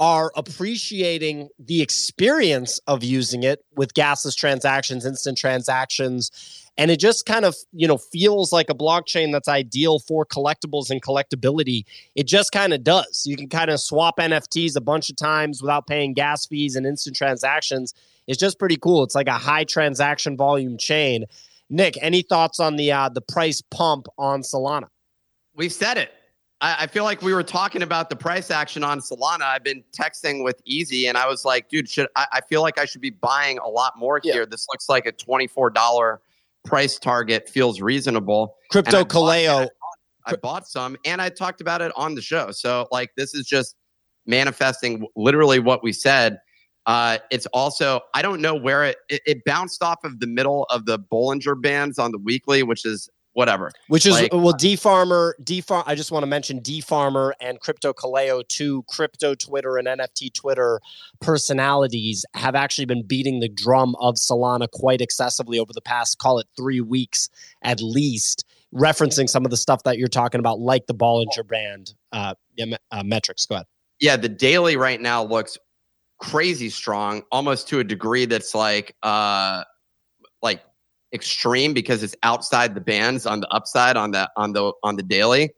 [0.00, 6.68] are appreciating the experience of using it with gasless transactions, instant transactions.
[6.76, 10.90] And it just kind of, you know, feels like a blockchain that's ideal for collectibles
[10.90, 11.84] and collectability.
[12.16, 13.22] It just kind of does.
[13.26, 16.84] You can kind of swap NFTs a bunch of times without paying gas fees and
[16.84, 17.94] instant transactions.
[18.26, 19.04] It's just pretty cool.
[19.04, 21.26] It's like a high transaction volume chain.
[21.70, 24.88] Nick, any thoughts on the uh, the price pump on Solana?
[25.54, 26.12] We said it.
[26.60, 29.42] I, I, feel like we were talking about the price action on Solana.
[29.42, 32.78] I've been texting with Easy, and I was like, dude, should I, I feel like
[32.78, 34.32] I should be buying a lot more yeah.
[34.32, 34.46] here.
[34.46, 36.20] This looks like a twenty four dollar
[36.64, 38.56] price target feels reasonable.
[38.70, 39.68] Crypto Kaleo
[40.26, 42.50] I bought some, and I talked about it on the show.
[42.52, 43.76] So like this is just
[44.26, 46.38] manifesting literally what we said.
[46.86, 50.64] Uh, it's also I don't know where it, it it bounced off of the middle
[50.70, 53.70] of the Bollinger Bands on the weekly, which is whatever.
[53.88, 55.62] Which is Like- well, D Farmer, D.
[55.70, 60.32] I just want to mention D Farmer and Crypto Kaleo, two crypto Twitter and NFT
[60.32, 60.80] Twitter
[61.20, 66.38] personalities, have actually been beating the drum of Solana quite excessively over the past, call
[66.38, 67.28] it three weeks
[67.62, 71.94] at least, referencing some of the stuff that you're talking about, like the Bollinger Band
[72.12, 72.34] uh,
[72.90, 73.46] uh, metrics.
[73.46, 73.66] Go ahead.
[74.00, 75.56] yeah, the daily right now looks
[76.18, 79.64] crazy strong, almost to a degree that's like uh
[80.42, 80.62] like
[81.12, 85.02] extreme because it's outside the bands on the upside on the on the on the
[85.02, 85.50] daily.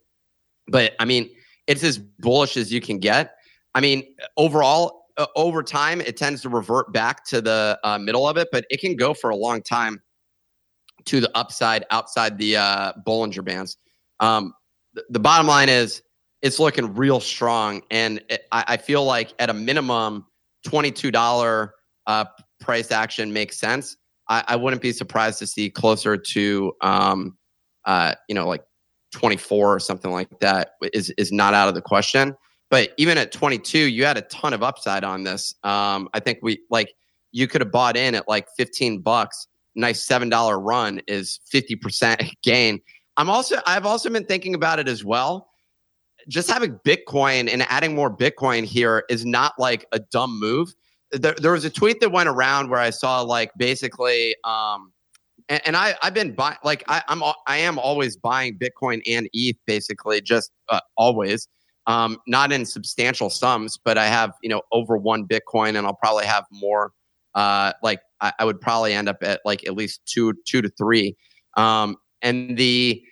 [0.69, 1.31] But I mean,
[1.67, 3.37] it's as bullish as you can get.
[3.75, 8.29] I mean, overall, uh, over time, it tends to revert back to the uh, middle
[8.29, 10.01] of it, but it can go for a long time
[11.05, 13.77] to the upside outside the uh, Bollinger Bands.
[14.21, 14.55] Um,
[14.95, 16.03] the, the bottom line is
[16.41, 20.27] it's looking real strong, and it, I, I feel like at a minimum,
[20.65, 21.75] twenty-two dollar
[22.07, 22.25] uh,
[22.61, 23.97] price action makes sense.
[24.29, 27.37] I, I wouldn't be surprised to see closer to, um,
[27.85, 28.63] uh, you know, like
[29.13, 32.35] twenty-four or something like that is is not out of the question.
[32.71, 35.55] But even at twenty-two, you had a ton of upside on this.
[35.63, 36.95] Um, I think we like
[37.33, 39.47] you could have bought in at like fifteen bucks.
[39.75, 42.81] Nice seven dollar run is fifty percent gain.
[43.17, 45.49] I'm also I've also been thinking about it as well
[46.29, 50.75] just having Bitcoin and adding more Bitcoin here is not like a dumb move.
[51.15, 54.93] There, there was a tweet that went around where I saw like basically, um,
[55.49, 59.29] and, and I I've been buying like I, I'm I am always buying Bitcoin and
[59.33, 61.49] ETH basically just uh, always,
[61.87, 65.95] um, not in substantial sums, but I have you know over one Bitcoin and I'll
[65.95, 66.93] probably have more.
[67.35, 70.69] Uh, like I, I would probably end up at like at least two two to
[70.79, 71.17] three,
[71.57, 73.03] um, and the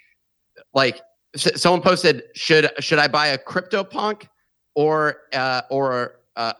[0.74, 1.00] like
[1.36, 4.28] someone posted should should I buy a CryptoPunk
[4.74, 6.52] or uh, or uh,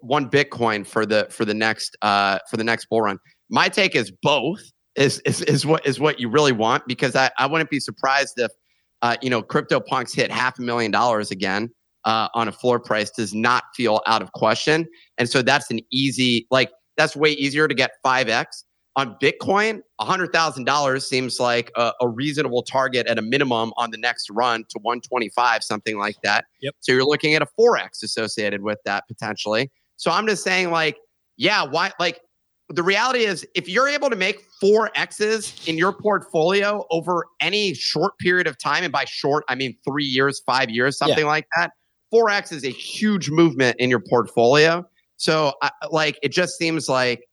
[0.00, 3.18] one Bitcoin for the for the next uh, for the next bull run?
[3.50, 4.60] My take is both
[4.96, 8.34] is is, is what is what you really want because I, I wouldn't be surprised
[8.38, 8.50] if
[9.02, 11.70] uh, you know CryptoPunks hit half a million dollars again
[12.04, 14.86] uh, on a floor price does not feel out of question,
[15.18, 18.64] and so that's an easy like that's way easier to get five x
[18.96, 24.30] on Bitcoin, $100,000 seems like a, a reasonable target at a minimum on the next
[24.30, 26.44] run to 125, something like that.
[26.60, 26.74] Yep.
[26.80, 29.70] So you're looking at a 4x associated with that potentially.
[29.96, 30.96] So I'm just saying, like,
[31.36, 31.92] yeah, why?
[31.98, 32.20] Like,
[32.68, 37.74] the reality is, if you're able to make four X's in your portfolio over any
[37.74, 41.46] short period of time, and by short, I mean three years, five years, something like
[41.56, 41.72] that,
[42.12, 44.86] 4X is a huge movement in your portfolio.
[45.16, 47.24] So, I like, it just seems like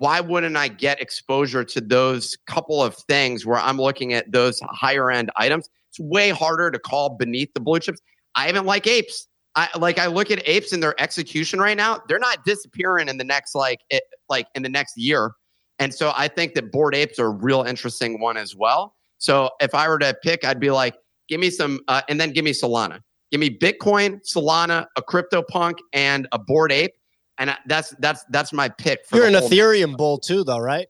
[0.00, 4.58] why wouldn't I get exposure to those couple of things where I'm looking at those
[4.64, 5.68] higher end items?
[5.90, 8.00] It's way harder to call beneath the blue chips.
[8.34, 9.28] I even like apes.
[9.56, 12.00] I like I look at apes and their execution right now.
[12.08, 15.32] They're not disappearing in the next like it, like in the next year.
[15.78, 18.94] And so I think that Bored Apes are a real interesting one as well.
[19.18, 20.94] So if I were to pick, I'd be like,
[21.28, 23.00] give me some, uh, and then give me Solana.
[23.30, 26.92] Give me Bitcoin, Solana, a CryptoPunk, and a Bored Ape
[27.40, 29.04] and I- that's that's that's my pick.
[29.06, 30.86] For You're an Ethereum bull too, though, right?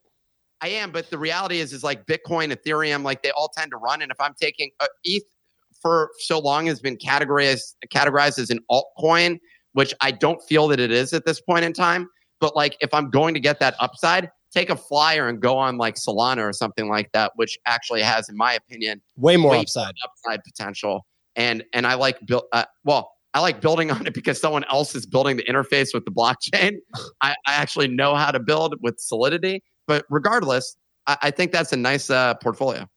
[0.61, 3.79] I am, but the reality is, is like Bitcoin, Ethereum, like they all tend to
[3.79, 4.03] run.
[4.03, 5.23] And if I'm taking uh, ETH
[5.81, 9.39] for so long has been categorized categorized as an altcoin,
[9.73, 12.09] which I don't feel that it is at this point in time.
[12.41, 15.79] But like, if I'm going to get that upside, take a flyer and go on
[15.79, 19.61] like Solana or something like that, which actually has, in my opinion, Way more Way
[19.61, 19.95] upside.
[20.05, 21.07] upside potential.
[21.37, 24.95] And and I like build uh, well, I like building on it because someone else
[24.95, 26.77] is building the interface with the blockchain.
[27.23, 30.77] I, I actually know how to build with Solidity, but regardless,
[31.07, 32.89] I, I think that's a nice uh, portfolio.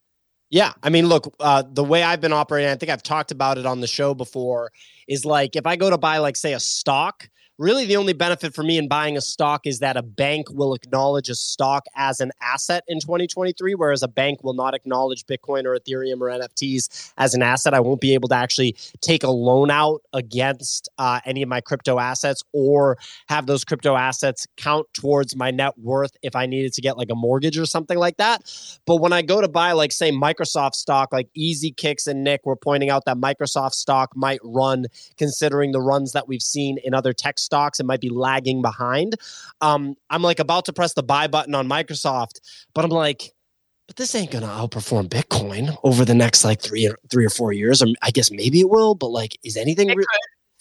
[0.50, 3.58] Yeah, I mean, look, uh, the way I've been operating, I think I've talked about
[3.58, 4.70] it on the show before,
[5.08, 7.28] is like if I go to buy, like, say, a stock,
[7.58, 10.74] really the only benefit for me in buying a stock is that a bank will
[10.74, 15.66] acknowledge a stock as an asset in 2023, whereas a bank will not acknowledge Bitcoin
[15.66, 17.74] or Ethereum or NFTs as an asset.
[17.74, 21.62] I won't be able to actually take a loan out against uh, any of my
[21.62, 22.98] crypto assets or
[23.28, 27.12] have those crypto assets count towards my net worth if I needed to get like
[27.12, 28.42] a mortgage or something like that.
[28.86, 32.46] But when I go to buy, like, say, Microsoft stock, like Easy Kicks and Nick
[32.46, 34.86] were pointing out that Microsoft stock might run,
[35.18, 39.16] considering the runs that we've seen in other tech stocks, it might be lagging behind.
[39.62, 42.40] Um, I'm like about to press the buy button on Microsoft,
[42.74, 43.34] but I'm like,
[43.88, 47.52] but this ain't gonna outperform Bitcoin over the next like three or three or four
[47.52, 47.82] years.
[47.82, 50.06] Or I guess maybe it will, but like, is anything re-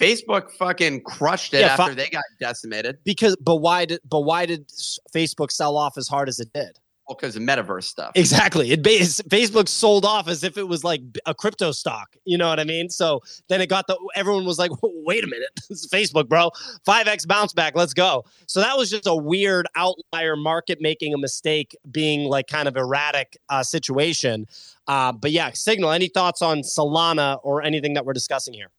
[0.00, 2.98] Facebook fucking crushed it Yeah, after they got decimated.
[3.04, 3.36] because?
[3.36, 4.00] But why did?
[4.08, 4.68] But why did
[5.14, 6.78] Facebook sell off as hard as it did?
[7.08, 8.12] Because of metaverse stuff.
[8.14, 8.72] Exactly.
[8.72, 12.16] It Facebook sold off as if it was like a crypto stock.
[12.24, 12.88] You know what I mean?
[12.90, 16.50] So then it got the everyone was like, "Wait a minute, this is Facebook, bro.
[16.84, 17.74] Five x bounce back.
[17.74, 22.46] Let's go." So that was just a weird outlier market making a mistake, being like
[22.46, 24.46] kind of erratic uh, situation.
[24.86, 25.90] Uh, but yeah, Signal.
[25.90, 28.70] Any thoughts on Solana or anything that we're discussing here?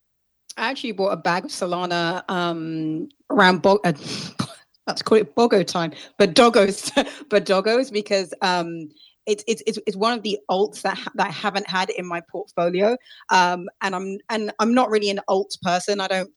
[0.57, 3.61] I actually bought a bag of Solana um, around.
[3.61, 3.93] Bo- uh,
[4.87, 6.91] let's call it bogo time, but doggos,
[7.29, 8.89] but doggos, because um,
[9.25, 12.21] it's it's it's one of the alts that ha- that I haven't had in my
[12.31, 12.97] portfolio,
[13.29, 15.99] um, and I'm and I'm not really an alt person.
[15.99, 16.31] I don't.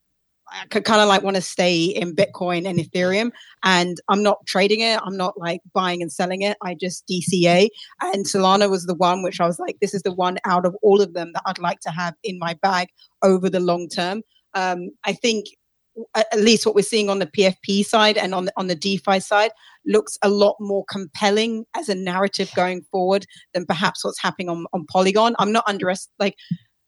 [0.48, 3.32] I kind of like want to stay in Bitcoin and Ethereum,
[3.64, 5.00] and I'm not trading it.
[5.02, 6.56] I'm not like buying and selling it.
[6.62, 7.68] I just DCA,
[8.00, 10.76] and Solana was the one which I was like, this is the one out of
[10.82, 12.88] all of them that I'd like to have in my bag
[13.24, 14.22] over the long term.
[14.54, 15.46] Um, I think
[16.14, 19.20] at least what we're seeing on the PFP side and on the, on the DeFi
[19.20, 19.50] side
[19.86, 24.66] looks a lot more compelling as a narrative going forward than perhaps what's happening on,
[24.72, 25.34] on Polygon.
[25.38, 26.36] I'm not underestimating, like,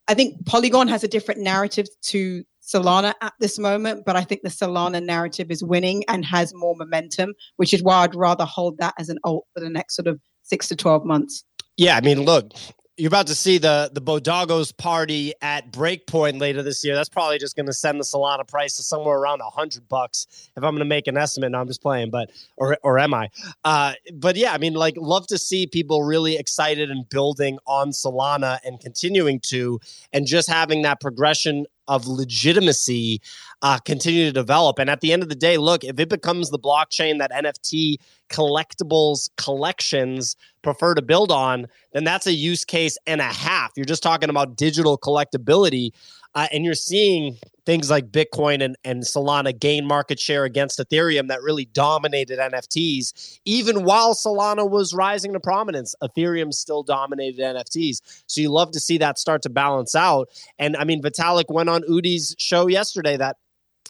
[0.08, 4.42] I think Polygon has a different narrative to Solana at this moment, but I think
[4.42, 8.78] the Solana narrative is winning and has more momentum, which is why I'd rather hold
[8.78, 11.44] that as an alt for the next sort of six to 12 months.
[11.76, 12.52] Yeah, I mean, look,
[12.98, 16.96] you're about to see the the Bodogos party at Breakpoint later this year.
[16.96, 20.50] That's probably just going to send the Solana price to somewhere around a hundred bucks.
[20.56, 23.14] If I'm going to make an estimate, no, I'm just playing, but or or am
[23.14, 23.28] I?
[23.64, 27.90] Uh, but yeah, I mean, like, love to see people really excited and building on
[27.90, 29.80] Solana and continuing to,
[30.12, 33.20] and just having that progression of legitimacy
[33.62, 34.78] uh, continue to develop.
[34.78, 37.96] And at the end of the day, look, if it becomes the blockchain that NFT
[38.28, 43.72] collectibles collections prefer to build on, then that's a use case and a half.
[43.76, 45.92] You're just talking about digital collectability.
[46.34, 51.28] Uh, and you're seeing things like Bitcoin and, and Solana gain market share against Ethereum
[51.28, 53.40] that really dominated NFTs.
[53.44, 58.22] Even while Solana was rising to prominence, Ethereum still dominated NFTs.
[58.26, 60.28] So you love to see that start to balance out.
[60.58, 63.36] And I mean, Vitalik went on Udi's show yesterday that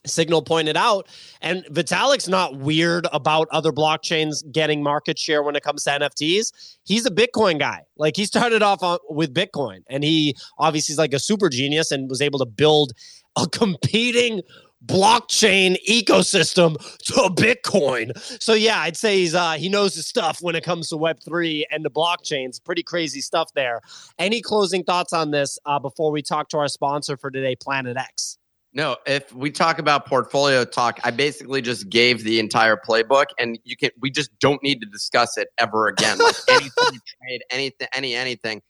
[0.07, 1.09] Signal pointed out.
[1.41, 6.79] And Vitalik's not weird about other blockchains getting market share when it comes to NFTs.
[6.85, 7.83] He's a Bitcoin guy.
[7.97, 11.91] Like he started off on, with Bitcoin and he obviously is like a super genius
[11.91, 12.93] and was able to build
[13.37, 14.43] a competing
[14.87, 18.13] blockchain ecosystem to Bitcoin.
[18.41, 21.19] So yeah, I'd say he's uh, he knows his stuff when it comes to Web
[21.25, 22.63] three and the blockchains.
[22.63, 23.81] Pretty crazy stuff there.
[24.19, 27.97] Any closing thoughts on this uh, before we talk to our sponsor for today, Planet
[27.97, 28.39] X?
[28.75, 33.59] No, if we talk about portfolio talk, I basically just gave the entire playbook, and
[33.64, 33.91] you can.
[34.01, 36.19] We just don't need to discuss it ever again.
[36.19, 38.61] Like anything trade, anything, any anything,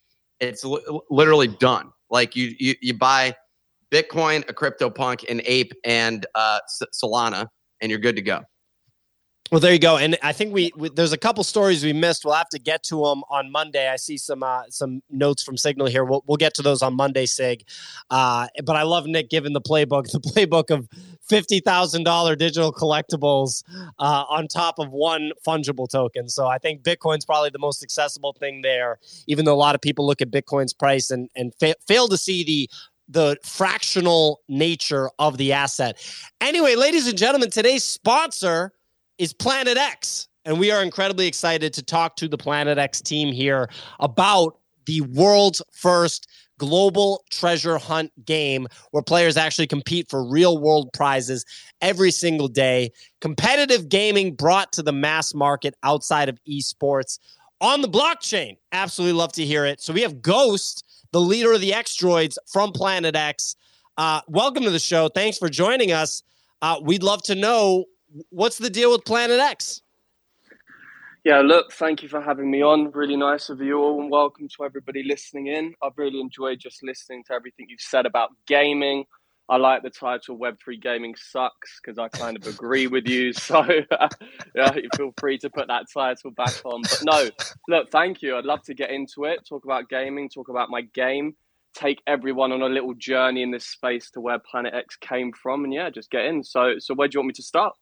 [0.40, 1.90] it's li- literally done.
[2.10, 3.34] Like you, you, you buy
[3.90, 6.60] Bitcoin, a CryptoPunk, an Ape, and uh,
[6.94, 7.48] Solana,
[7.80, 8.42] and you're good to go.
[9.50, 9.96] Well, there you go.
[9.96, 12.22] And I think we, we, there's a couple stories we missed.
[12.22, 13.88] We'll have to get to them on Monday.
[13.88, 16.04] I see some uh, some notes from Signal here.
[16.04, 17.64] We'll, we'll get to those on Monday, Sig.
[18.10, 20.86] Uh, but I love Nick giving the playbook, the playbook of
[21.26, 23.64] fifty thousand dollar digital collectibles
[23.98, 26.28] uh, on top of one fungible token.
[26.28, 28.98] So I think Bitcoin's probably the most accessible thing there.
[29.26, 32.18] Even though a lot of people look at Bitcoin's price and and fa- fail to
[32.18, 32.70] see the
[33.08, 35.96] the fractional nature of the asset.
[36.42, 38.74] Anyway, ladies and gentlemen, today's sponsor
[39.18, 40.28] is Planet X.
[40.44, 43.68] And we are incredibly excited to talk to the Planet X team here
[44.00, 46.26] about the world's first
[46.58, 51.44] global treasure hunt game where players actually compete for real world prizes
[51.80, 52.90] every single day.
[53.20, 57.18] Competitive gaming brought to the mass market outside of esports
[57.60, 58.56] on the blockchain.
[58.72, 59.80] Absolutely love to hear it.
[59.80, 63.56] So we have Ghost, the leader of the X droids from Planet X.
[63.96, 65.08] Uh, welcome to the show.
[65.08, 66.22] Thanks for joining us.
[66.62, 67.84] Uh, we'd love to know
[68.30, 69.82] what's the deal with Planet X?
[71.24, 72.90] Yeah, look, thank you for having me on.
[72.92, 75.74] Really nice of you all, and welcome to everybody listening in.
[75.82, 79.04] I've really enjoyed just listening to everything you've said about gaming.
[79.50, 83.32] I like the title Web3 Gaming Sucks because I kind of agree with you.
[83.38, 84.08] So, uh,
[84.54, 86.82] yeah, feel free to put that title back on.
[86.82, 87.28] But no,
[87.66, 88.36] look, thank you.
[88.36, 91.34] I'd love to get into it, talk about gaming, talk about my game,
[91.74, 95.64] take everyone on a little journey in this space to where Planet X came from,
[95.64, 96.44] and yeah, just get in.
[96.44, 97.74] So, so where do you want me to start?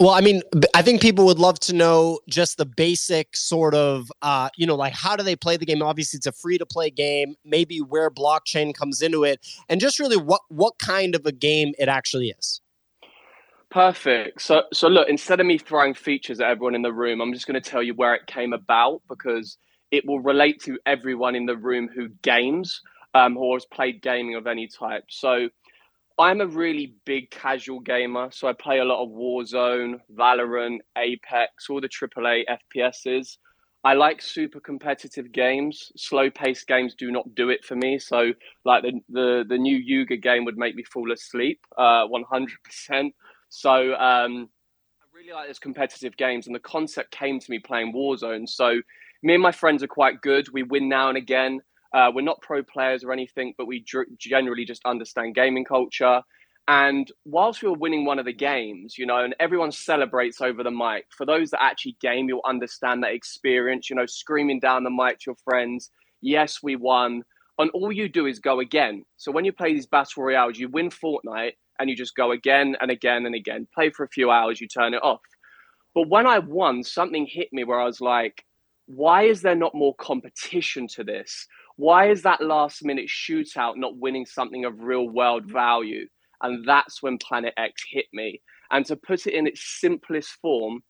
[0.00, 0.42] Well, I mean,
[0.74, 4.74] I think people would love to know just the basic sort of, uh, you know,
[4.74, 5.82] like how do they play the game?
[5.82, 7.36] Obviously, it's a free to play game.
[7.44, 11.74] Maybe where blockchain comes into it, and just really what what kind of a game
[11.78, 12.60] it actually is.
[13.70, 14.40] Perfect.
[14.40, 17.46] So, so look, instead of me throwing features at everyone in the room, I'm just
[17.46, 19.58] going to tell you where it came about because
[19.90, 22.80] it will relate to everyone in the room who games
[23.14, 25.04] um, or has played gaming of any type.
[25.08, 25.48] So
[26.18, 31.68] I'm a really big casual gamer, so I play a lot of Warzone, Valorant, Apex,
[31.68, 33.38] all the AAA FPSs.
[33.82, 35.92] I like super competitive games.
[35.96, 37.98] Slow paced games do not do it for me.
[37.98, 38.32] So,
[38.64, 42.62] like the the, the new Yuga game would make me fall asleep, uh, one hundred
[42.64, 43.12] percent.
[43.48, 44.48] So, um,
[45.02, 48.48] I really like those competitive games, and the concept came to me playing Warzone.
[48.48, 48.80] So,
[49.22, 50.48] me and my friends are quite good.
[50.52, 51.60] We win now and again.
[51.94, 56.20] Uh, we're not pro players or anything, but we dr- generally just understand gaming culture.
[56.66, 60.62] And whilst we were winning one of the games, you know, and everyone celebrates over
[60.62, 64.82] the mic, for those that actually game, you'll understand that experience, you know, screaming down
[64.82, 65.90] the mic to your friends,
[66.20, 67.22] yes, we won.
[67.58, 69.04] And all you do is go again.
[69.16, 72.76] So when you play these battle royales, you win Fortnite and you just go again
[72.80, 73.68] and again and again.
[73.74, 75.20] Play for a few hours, you turn it off.
[75.94, 78.44] But when I won, something hit me where I was like,
[78.86, 81.46] why is there not more competition to this?
[81.76, 86.06] Why is that last minute shootout not winning something of real world value?
[86.42, 88.40] And that's when Planet X hit me.
[88.70, 90.82] And to put it in its simplest form,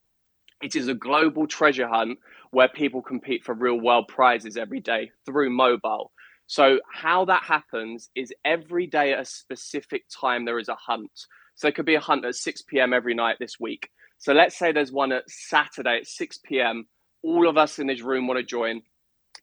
[0.63, 2.19] it is a global treasure hunt
[2.51, 6.13] where people compete for real world prizes every day through mobile.
[6.47, 11.11] So, how that happens is every day at a specific time, there is a hunt.
[11.55, 12.93] So, it could be a hunt at 6 p.m.
[12.93, 13.89] every night this week.
[14.19, 16.87] So, let's say there's one at Saturday at 6 p.m.
[17.23, 18.83] All of us in this room want to join.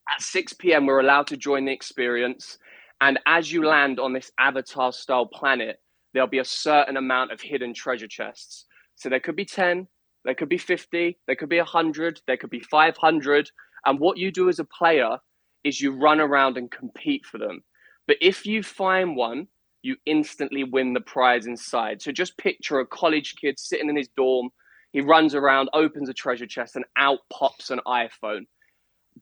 [0.10, 2.58] At 6 p.m., we're allowed to join the experience.
[3.02, 5.80] And as you land on this avatar style planet,
[6.14, 8.66] there'll be a certain amount of hidden treasure chests.
[8.95, 9.88] So there could be 10,
[10.26, 13.49] there could be 50, there could be 100, there could be 500.
[13.86, 15.18] And what you do as a player
[15.64, 17.64] is you run around and compete for them.
[18.08, 19.47] But if you find one,
[19.84, 22.02] you instantly win the prize inside.
[22.02, 24.49] So just picture a college kid sitting in his dorm.
[24.91, 28.45] He runs around, opens a treasure chest, and out pops an iPhone.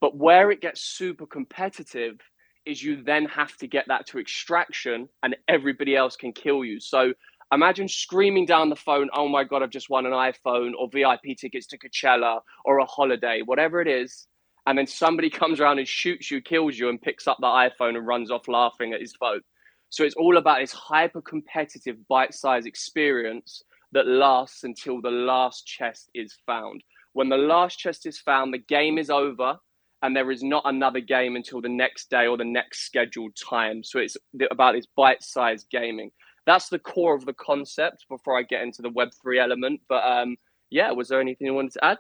[0.01, 2.19] But where it gets super competitive
[2.65, 6.79] is you then have to get that to extraction and everybody else can kill you.
[6.79, 7.13] So
[7.51, 11.37] imagine screaming down the phone, oh my God, I've just won an iPhone or VIP
[11.37, 14.27] tickets to Coachella or a holiday, whatever it is.
[14.67, 17.97] And then somebody comes around and shoots you, kills you, and picks up the iPhone
[17.97, 19.41] and runs off laughing at his phone.
[19.89, 25.65] So it's all about this hyper competitive, bite sized experience that lasts until the last
[25.65, 26.83] chest is found.
[27.13, 29.57] When the last chest is found, the game is over
[30.01, 33.83] and there is not another game until the next day or the next scheduled time.
[33.83, 34.17] So it's
[34.51, 36.11] about this bite-sized gaming.
[36.45, 38.05] That's the core of the concept.
[38.09, 40.37] Before I get into the Web three element, but um,
[40.69, 41.97] yeah, was there anything you wanted to add?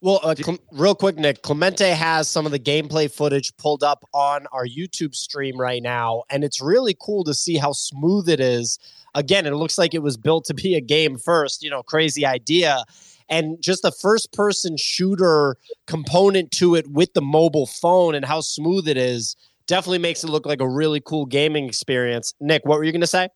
[0.00, 4.04] Well, uh, Cle- real quick, Nick, Clemente has some of the gameplay footage pulled up
[4.14, 8.38] on our YouTube stream right now, and it's really cool to see how smooth it
[8.38, 8.78] is.
[9.16, 12.24] Again, it looks like it was built to be a game first, you know, crazy
[12.24, 12.84] idea
[13.28, 15.56] and just the first person shooter
[15.86, 20.28] component to it with the mobile phone and how smooth it is definitely makes it
[20.28, 22.34] look like a really cool gaming experience.
[22.40, 23.28] Nick, what were you going to say?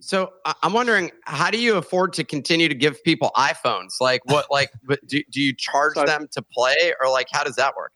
[0.00, 0.32] So
[0.62, 4.00] I'm wondering, how do you afford to continue to give people iPhones?
[4.00, 4.70] Like, what, like,
[5.06, 7.92] do, do you charge so, them to play, or like, how does that work?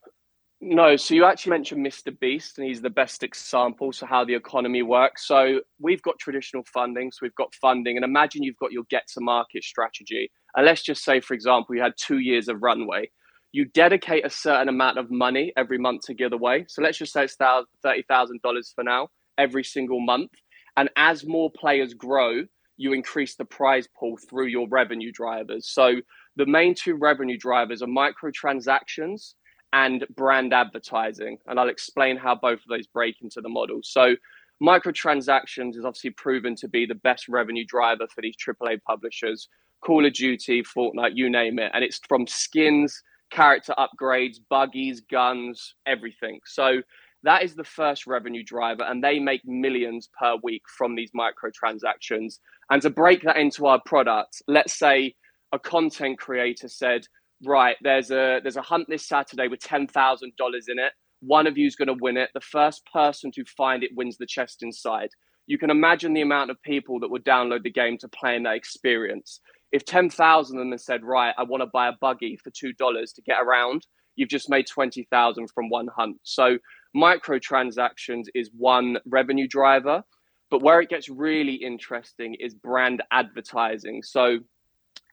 [0.60, 2.18] No, so you actually mentioned Mr.
[2.18, 3.92] Beast, and he's the best example.
[3.92, 5.26] So how the economy works.
[5.26, 9.06] So we've got traditional funding, so we've got funding, and imagine you've got your get
[9.14, 10.30] to market strategy.
[10.56, 13.10] And let's just say, for example, you had two years of runway.
[13.52, 16.66] You dedicate a certain amount of money every month to give away.
[16.68, 20.32] So let's just say it's thirty thousand dollars for now every single month.
[20.76, 22.42] And as more players grow,
[22.76, 25.68] you increase the prize pool through your revenue drivers.
[25.68, 25.96] So
[26.36, 29.34] the main two revenue drivers are microtransactions
[29.72, 31.38] and brand advertising.
[31.46, 33.80] And I'll explain how both of those break into the model.
[33.82, 34.14] So,
[34.62, 39.48] microtransactions is obviously proven to be the best revenue driver for these AAA publishers
[39.84, 41.70] Call of Duty, Fortnite, you name it.
[41.74, 46.40] And it's from skins, character upgrades, buggies, guns, everything.
[46.46, 46.82] So,
[47.24, 52.38] that is the first revenue driver, and they make millions per week from these microtransactions.
[52.70, 55.14] And to break that into our product, let's say
[55.52, 57.06] a content creator said,
[57.44, 60.92] right, there's a there's a hunt this Saturday with ten thousand dollars in it.
[61.20, 62.30] One of you is going to win it.
[62.34, 65.10] The first person to find it wins the chest inside.
[65.46, 68.44] You can imagine the amount of people that would download the game to play in
[68.44, 69.40] that experience.
[69.72, 72.50] If ten thousand of them have said, right, I want to buy a buggy for
[72.50, 76.16] two dollars to get around, you've just made twenty thousand from one hunt.
[76.22, 76.58] So
[76.96, 80.02] microtransactions is one revenue driver.
[80.50, 84.02] But where it gets really interesting is brand advertising.
[84.02, 84.38] So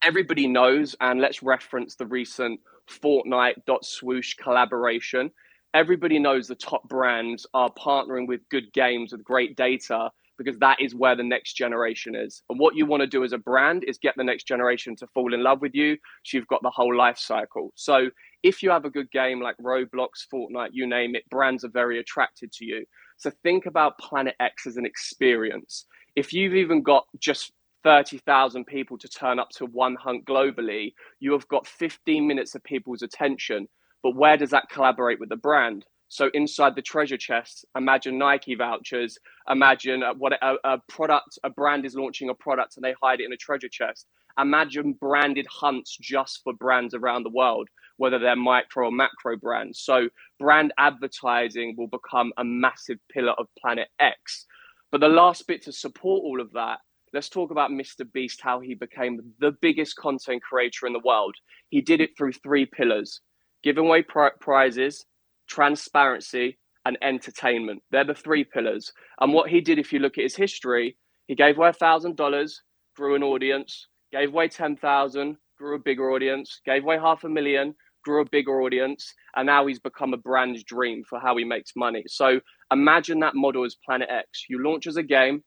[0.02, 5.32] everybody knows, and let's reference the recent Fortnite.swoosh collaboration.
[5.74, 10.78] Everybody knows the top brands are partnering with good games with great data because that
[10.80, 12.44] is where the next generation is.
[12.50, 15.08] And what you want to do as a brand is get the next generation to
[15.08, 15.98] fall in love with you.
[16.24, 17.72] So you've got the whole life cycle.
[17.76, 18.10] So
[18.44, 22.00] if you have a good game like Roblox, Fortnite, you name it, brands are very
[22.00, 22.86] attracted to you.
[23.18, 25.86] So think about Planet X as an experience.
[26.16, 27.52] If you've even got just
[27.84, 32.64] 30,000 people to turn up to one hunt globally, you have got 15 minutes of
[32.64, 33.68] people's attention.
[34.04, 35.86] But where does that collaborate with the brand?
[36.08, 39.18] So inside the treasure chest, imagine Nike vouchers.
[39.50, 43.26] Imagine what a, a, product, a brand is launching a product and they hide it
[43.26, 44.08] in a treasure chest.
[44.40, 49.80] Imagine branded hunts just for brands around the world, whether they're micro or macro brands.
[49.80, 54.46] So brand advertising will become a massive pillar of Planet X.
[54.92, 56.80] But the last bit to support all of that,
[57.14, 58.10] let's talk about Mr.
[58.12, 61.36] Beast, how he became the biggest content creator in the world.
[61.70, 63.22] He did it through three pillars
[63.64, 64.06] giving away
[64.40, 65.06] prizes,
[65.48, 67.82] transparency, and entertainment.
[67.92, 68.92] They're the three pillars.
[69.20, 72.52] And what he did, if you look at his history, he gave away $1,000,
[72.96, 77.74] grew an audience, gave away 10,000, grew a bigger audience, gave away half a million,
[78.04, 81.72] grew a bigger audience, and now he's become a brand's dream for how he makes
[81.76, 82.04] money.
[82.08, 82.40] So
[82.72, 84.46] imagine that model as Planet X.
[84.48, 85.44] You launch as a game,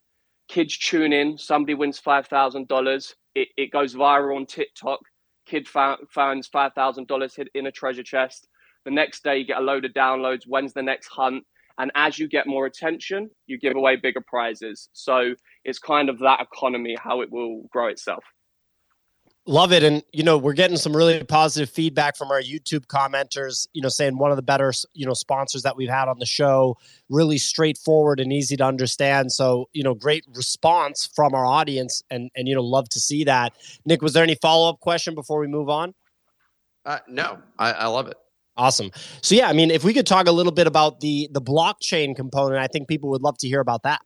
[0.49, 4.99] kids tune in, somebody wins $5,000, it, it goes viral on TikTok,
[5.47, 8.48] kid found, finds $5,000 hid in a treasure chest.
[8.85, 10.43] The next day, you get a load of downloads.
[10.47, 11.45] When's the next hunt?
[11.79, 14.89] And as you get more attention, you give away bigger prizes.
[14.93, 18.24] So it's kind of that economy, how it will grow itself.
[19.47, 19.83] Love it.
[19.83, 23.89] And, you know, we're getting some really positive feedback from our YouTube commenters, you know,
[23.89, 26.76] saying one of the better, you know, sponsors that we've had on the show,
[27.09, 29.33] really straightforward and easy to understand.
[29.33, 33.24] So, you know, great response from our audience and, and, you know, love to see
[33.24, 33.55] that.
[33.87, 35.95] Nick, was there any follow up question before we move on?
[36.85, 38.18] Uh, no, I, I love it.
[38.59, 38.91] Awesome.
[39.23, 42.15] So yeah, I mean, if we could talk a little bit about the the blockchain
[42.15, 44.03] component, I think people would love to hear about that.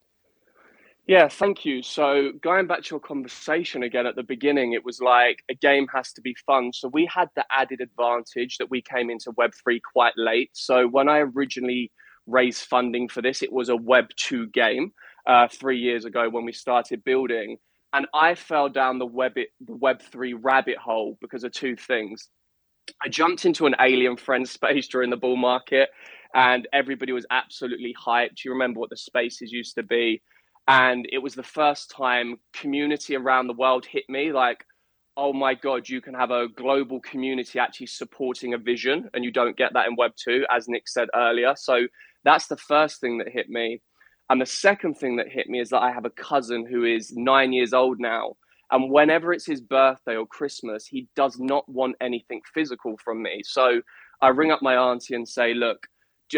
[1.08, 1.82] Yeah, thank you.
[1.82, 5.88] So, going back to your conversation again at the beginning, it was like a game
[5.92, 6.72] has to be fun.
[6.72, 10.50] So, we had the added advantage that we came into Web3 quite late.
[10.52, 11.90] So, when I originally
[12.28, 14.92] raised funding for this, it was a Web2 game
[15.26, 17.56] uh, three years ago when we started building.
[17.92, 22.28] And I fell down the Web the Web3 rabbit hole because of two things.
[23.02, 25.90] I jumped into an alien friend space during the bull market,
[26.34, 28.44] and everybody was absolutely hyped.
[28.44, 30.22] You remember what the spaces used to be?
[30.68, 34.64] And it was the first time community around the world hit me like
[35.16, 39.30] oh my god you can have a global community actually supporting a vision and you
[39.30, 41.54] don't get that in web 2 as nick said earlier.
[41.56, 41.86] So
[42.24, 43.80] that's the first thing that hit me.
[44.30, 47.12] And the second thing that hit me is that i have a cousin who is
[47.14, 48.36] 9 years old now
[48.72, 53.40] and whenever it's his birthday or christmas he does not want anything physical from me
[53.44, 53.80] so
[54.20, 55.86] i ring up my auntie and say look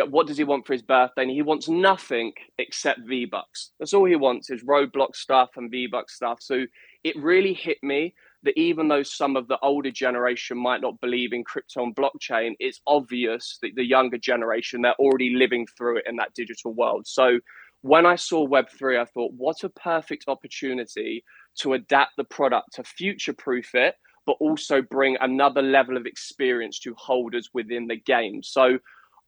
[0.02, 1.22] what does he want for his birthday?
[1.22, 3.70] And he wants nothing except V Bucks.
[3.78, 6.38] That's all he wants is Roblox stuff and V Bucks stuff.
[6.40, 6.64] So
[7.04, 11.32] it really hit me that even though some of the older generation might not believe
[11.32, 16.04] in crypto and blockchain, it's obvious that the younger generation they're already living through it
[16.06, 17.06] in that digital world.
[17.06, 17.38] So
[17.82, 21.24] when I saw Web3, I thought, what a perfect opportunity
[21.60, 23.94] to adapt the product to future proof it,
[24.26, 28.42] but also bring another level of experience to holders within the game.
[28.42, 28.78] So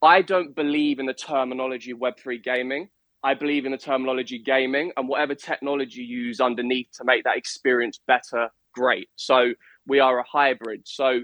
[0.03, 2.89] I don't believe in the terminology Web3 gaming.
[3.23, 7.37] I believe in the terminology gaming and whatever technology you use underneath to make that
[7.37, 9.09] experience better, great.
[9.17, 9.53] So
[9.87, 10.83] we are a hybrid.
[10.85, 11.23] So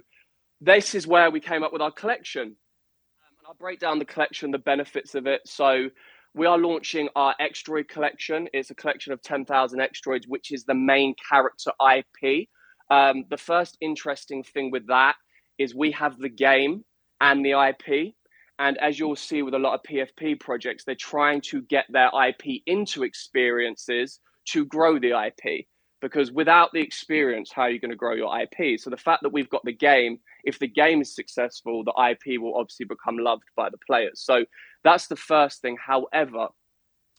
[0.61, 2.43] this is where we came up with our collection.
[2.43, 5.43] Um, and I'll break down the collection, the benefits of it.
[5.45, 5.91] So
[6.35, 8.49] we are launching our Extroid collection.
[8.53, 12.49] It's a collection of 10,000 Extroids, which is the main character IP.
[12.91, 15.17] Um, the first interesting thing with that
[15.59, 16.85] is we have the game
[17.21, 18.15] and the IP.
[18.59, 22.11] And as you'll see with a lot of PFP projects, they're trying to get their
[22.29, 25.67] IP into experiences to grow the IP.
[26.03, 28.79] Because without the experience, how are you going to grow your IP?
[28.79, 32.41] So the fact that we've got the game, if the game is successful, the IP
[32.41, 34.21] will obviously become loved by the players.
[34.21, 34.45] So
[34.83, 35.77] that's the first thing.
[35.81, 36.49] However,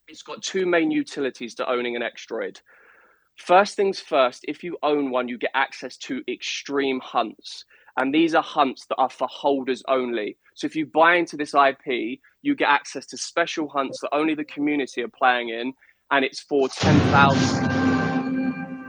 [0.10, 2.60] it's got two main utilities to owning an Extroid.
[3.38, 7.64] First things first, if you own one, you get access to extreme hunts.
[7.98, 10.38] And these are hunts that are for holders only.
[10.56, 14.36] So if you buy into this IP, you get access to special hunts that only
[14.36, 15.74] the community are playing in,
[16.12, 18.03] and it's for 10,000.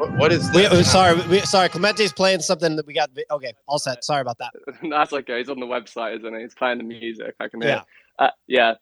[0.04, 1.70] What, what is we, sorry, we, sorry.
[1.70, 3.10] Clemente's playing something that we got.
[3.30, 4.04] Okay, all set.
[4.04, 4.52] Sorry about that.
[4.90, 5.38] That's okay.
[5.38, 6.42] He's on the website, isn't he?
[6.42, 7.34] He's playing the music.
[7.40, 7.70] I can hear.
[7.70, 8.26] Yeah.
[8.26, 8.74] Uh, yeah.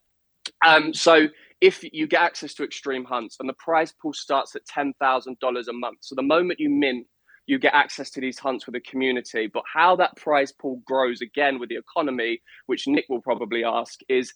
[0.67, 1.29] Um, so
[1.61, 5.39] if you get access to extreme hunts, and the prize pool starts at ten thousand
[5.39, 5.99] dollars a month.
[6.01, 7.07] So the moment you mint
[7.47, 9.49] you get access to these hunts with the community.
[9.53, 13.99] But how that prize pool grows again with the economy, which Nick will probably ask,
[14.09, 14.33] is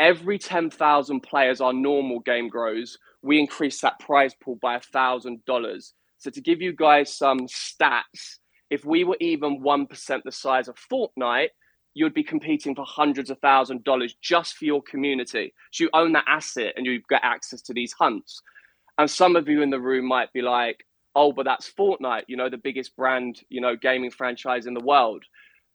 [0.00, 5.92] every 10,000 players our normal game grows, we increase that prize pool by $1,000.
[6.18, 8.38] So to give you guys some stats,
[8.70, 11.50] if we were even 1% the size of Fortnite,
[11.94, 15.54] you'd be competing for hundreds of thousand dollars just for your community.
[15.72, 18.42] So you own that asset and you get access to these hunts.
[18.98, 20.84] And some of you in the room might be like,
[21.16, 24.80] oh, but that's Fortnite, you know, the biggest brand, you know, gaming franchise in the
[24.84, 25.24] world.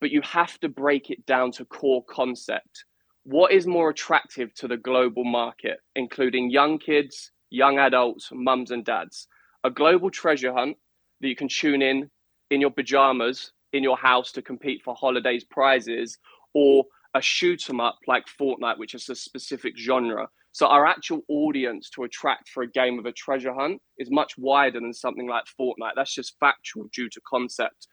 [0.02, 2.86] but you have to break it down to core concept.
[3.24, 8.86] What is more attractive to the global market, including young kids, young adults, mums and
[8.86, 9.28] dads?
[9.64, 10.78] A global treasure hunt
[11.22, 12.10] that you can tune in
[12.52, 16.18] in your pajamas in your house to compete for holidays prizes,
[16.54, 16.86] or
[17.16, 20.30] a shoot 'em up like Fortnite, which is a specific genre.
[20.52, 24.38] So our actual audience to attract for a game of a treasure hunt is much
[24.38, 25.96] wider than something like Fortnite.
[25.96, 27.88] That's just factual due to concept.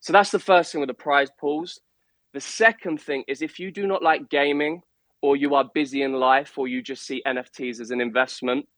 [0.00, 1.80] So that's the first thing with the prize pools.
[2.34, 4.82] The second thing is if you do not like gaming
[5.22, 8.68] or you are busy in life or you just see NFTs as an investment,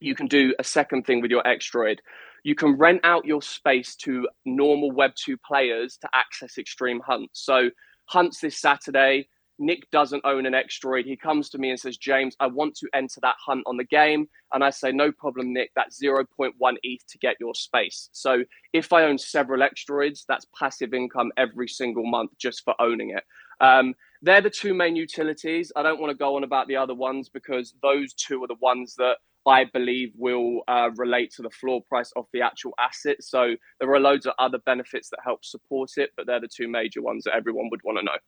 [0.00, 1.98] you can do a second thing with your Extroid.
[2.44, 7.44] You can rent out your space to normal Web2 players to access extreme hunts.
[7.44, 7.70] So
[8.06, 9.28] hunts this Saturday,
[9.58, 11.04] Nick doesn't own an Extroid.
[11.04, 13.84] He comes to me and says, James, I want to enter that hunt on the
[13.84, 14.26] game.
[14.52, 16.52] And I say, no problem, Nick, that's 0.1
[16.82, 18.08] ETH to get your space.
[18.12, 18.42] So
[18.72, 23.22] if I own several Extroids, that's passive income every single month just for owning it.
[23.60, 25.70] Um, they're the two main utilities.
[25.76, 28.56] I don't want to go on about the other ones because those two are the
[28.60, 33.16] ones that I believe will uh, relate to the floor price of the actual asset.
[33.20, 36.68] So there are loads of other benefits that help support it, but they're the two
[36.68, 38.18] major ones that everyone would want to know.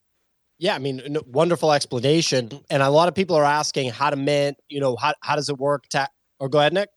[0.58, 2.50] Yeah, I mean, wonderful explanation.
[2.70, 5.48] And a lot of people are asking how to mint, you know, how, how does
[5.48, 5.88] it work?
[5.90, 6.08] To,
[6.38, 6.88] or go ahead, Nick.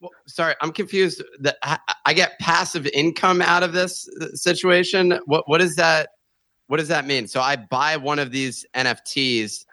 [0.00, 1.22] Well, sorry, I'm confused.
[1.40, 1.56] That
[2.04, 5.18] I get passive income out of this uh, situation.
[5.24, 6.10] What what does that
[6.66, 7.26] what does that mean?
[7.26, 9.64] So I buy one of these NFTs.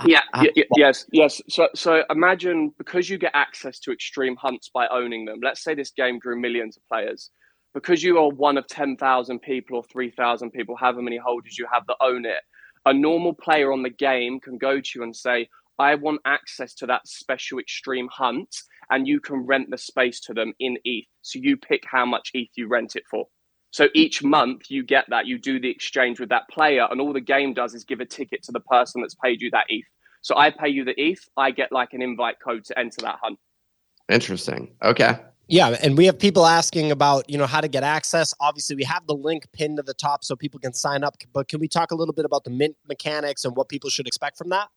[0.00, 1.40] Yeah, y- yes, yes.
[1.48, 5.40] So so imagine because you get access to extreme hunts by owning them.
[5.42, 7.30] Let's say this game drew millions of players
[7.74, 11.84] because you are one of 10,000 people or 3,000 people, however many holders you have
[11.88, 12.40] that own it,
[12.86, 15.48] a normal player on the game can go to you and say,
[15.78, 18.54] I want access to that special extreme hunt,
[18.90, 21.06] and you can rent the space to them in ETH.
[21.22, 23.26] So you pick how much ETH you rent it for.
[23.72, 27.12] So each month you get that, you do the exchange with that player, and all
[27.12, 29.86] the game does is give a ticket to the person that's paid you that ETH.
[30.20, 33.18] So I pay you the ETH, I get like an invite code to enter that
[33.22, 33.38] hunt.
[34.10, 34.74] Interesting.
[34.82, 35.18] Okay.
[35.48, 38.32] Yeah, and we have people asking about, you know, how to get access.
[38.40, 41.48] Obviously, we have the link pinned to the top so people can sign up, but
[41.48, 44.38] can we talk a little bit about the mint mechanics and what people should expect
[44.38, 44.68] from that?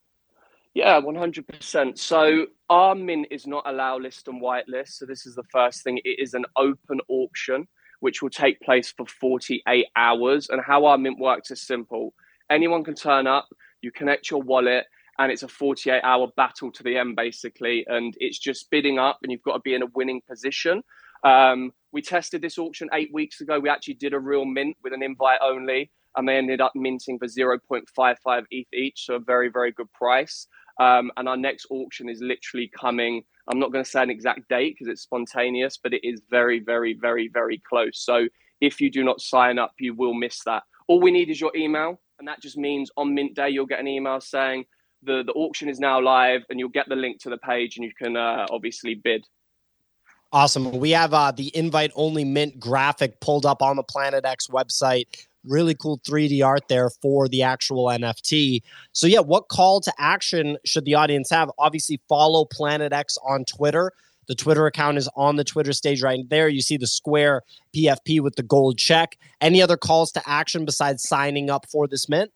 [0.74, 1.98] Yeah, 100%.
[1.98, 4.94] So our mint is not allow list and whitelist.
[4.94, 6.00] So this is the first thing.
[6.04, 7.68] It is an open auction,
[8.00, 10.50] which will take place for 48 hours.
[10.50, 12.14] And how our mint works is simple.
[12.50, 13.48] Anyone can turn up,
[13.82, 14.86] you connect your wallet,
[15.18, 19.20] and it's a 48 hour battle to the end basically and it's just bidding up
[19.24, 20.82] and you've got to be in a winning position
[21.24, 24.94] um, we tested this auction eight weeks ago we actually did a real mint with
[24.94, 29.50] an invite only and they ended up minting for 0.55 eth each so a very
[29.50, 30.48] very good price
[30.80, 34.48] um, and our next auction is literally coming i'm not going to say an exact
[34.50, 38.28] date because it's spontaneous but it is very very very very close so
[38.62, 41.56] if you do not sign up you will miss that all we need is your
[41.56, 44.66] email and that just means on mint day you'll get an email saying
[45.06, 47.86] the the auction is now live, and you'll get the link to the page, and
[47.86, 49.26] you can uh, obviously bid.
[50.32, 50.80] Awesome.
[50.80, 55.28] We have uh, the invite only mint graphic pulled up on the Planet X website.
[55.48, 58.62] Really cool 3D art there for the actual NFT.
[58.92, 61.52] So, yeah, what call to action should the audience have?
[61.58, 63.92] Obviously, follow Planet X on Twitter.
[64.28, 66.48] The Twitter account is on the Twitter stage right there.
[66.48, 67.44] You see the square
[67.76, 69.18] PFP with the gold check.
[69.42, 72.32] Any other calls to action besides signing up for this mint?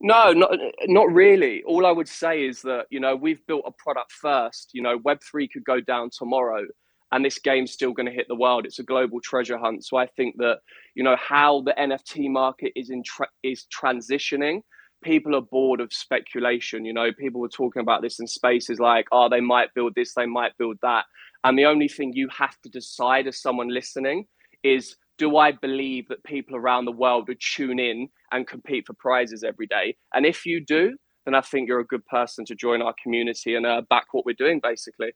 [0.00, 0.52] No, not
[0.86, 1.62] not really.
[1.64, 4.70] All I would say is that you know we've built a product first.
[4.72, 6.64] You know, Web three could go down tomorrow,
[7.12, 8.66] and this game's still going to hit the world.
[8.66, 9.84] It's a global treasure hunt.
[9.84, 10.58] So I think that
[10.94, 14.60] you know how the NFT market is in tra- is transitioning.
[15.02, 16.84] People are bored of speculation.
[16.84, 20.12] You know, people were talking about this in spaces like, oh, they might build this,
[20.14, 21.04] they might build that,
[21.44, 24.26] and the only thing you have to decide as someone listening
[24.62, 28.94] is do I believe that people around the world would tune in and compete for
[28.94, 29.96] prizes every day?
[30.14, 33.54] And if you do, then I think you're a good person to join our community
[33.54, 35.12] and uh, back what we're doing, basically.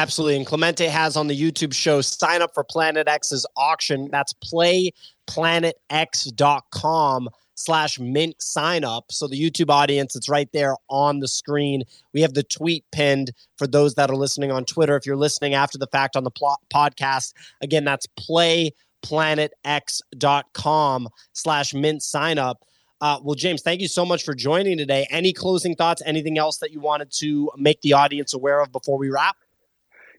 [0.00, 0.36] Absolutely.
[0.36, 4.08] And Clemente has on the YouTube show sign up for Planet X's auction.
[4.10, 9.12] That's playplanetx.com slash mint sign up.
[9.12, 11.82] So the YouTube audience, it's right there on the screen.
[12.14, 14.96] We have the tweet pinned for those that are listening on Twitter.
[14.96, 22.02] If you're listening after the fact on the pl- podcast, again, that's playplanetx.com slash mint
[22.02, 22.64] sign up.
[23.02, 25.06] Uh, well, James, thank you so much for joining today.
[25.10, 26.00] Any closing thoughts?
[26.06, 29.36] Anything else that you wanted to make the audience aware of before we wrap?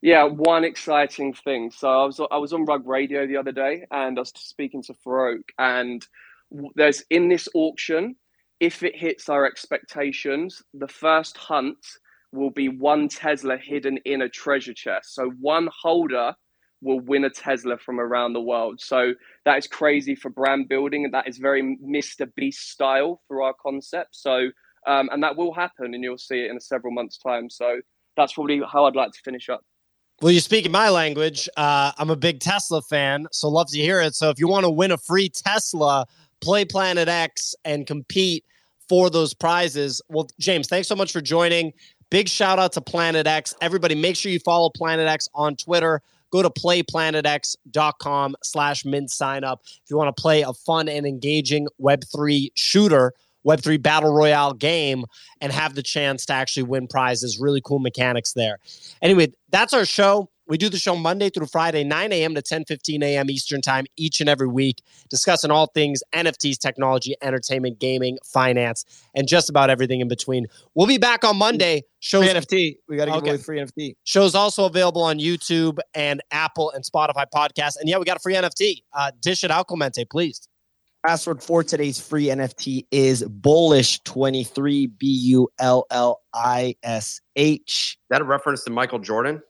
[0.02, 1.72] Yeah, one exciting thing.
[1.72, 4.84] So I was I was on Rug Radio the other day, and I was speaking
[4.86, 6.08] to Farokh, and
[6.78, 8.16] there's in this auction,
[8.62, 11.78] if it hits our expectations, the first hunt
[12.34, 15.16] will be one Tesla hidden in a treasure chest.
[15.16, 16.34] So one holder
[16.82, 18.82] will win a Tesla from around the world.
[18.82, 19.14] So
[19.46, 22.34] that is crazy for brand building, and that is very Mr.
[22.38, 24.16] Beast style for our concept.
[24.16, 24.52] So
[24.88, 27.52] um, and that will happen, and you'll see it in several months' time.
[27.52, 27.82] So
[28.18, 29.62] that's probably how I'd like to finish up.
[30.22, 31.50] Well, you speak speaking my language.
[31.58, 34.14] Uh, I'm a big Tesla fan, so love to hear it.
[34.14, 36.06] So if you want to win a free Tesla,
[36.42, 38.46] play Planet X and compete
[38.88, 40.00] for those prizes.
[40.10, 41.74] Well, James, thanks so much for joining.
[42.12, 43.56] Big shout out to Planet X.
[43.62, 46.04] Everybody, make sure you follow Planet X on Twitter.
[46.30, 51.08] Go to playplanetx.com slash mint sign up if you want to play a fun and
[51.08, 53.14] engaging Web3 shooter
[53.46, 55.06] Web3 battle royale game
[55.40, 57.40] and have the chance to actually win prizes.
[57.40, 58.60] Really cool mechanics there.
[59.02, 60.30] Anyway, that's our show.
[60.52, 62.36] We do the show Monday through Friday, 9 a.m.
[62.36, 63.30] to 10 15 a.m.
[63.30, 68.84] Eastern Time each and every week, discussing all things NFTs, technology, entertainment, gaming, finance,
[69.16, 70.48] and just about everything in between.
[70.76, 71.84] We'll be back on Monday.
[72.00, 72.78] Shows free NFT.
[72.90, 73.30] We got to give okay.
[73.30, 73.96] away free NFT.
[74.04, 77.80] Shows also available on YouTube and Apple and Spotify podcasts.
[77.80, 78.84] And yeah, we got a free NFT.
[78.92, 80.50] Uh, dish it out, Clemente, please.
[81.06, 87.98] Password for today's free NFT is bullish23, B U L L I S H.
[88.12, 89.42] That a reference to Michael Jordan?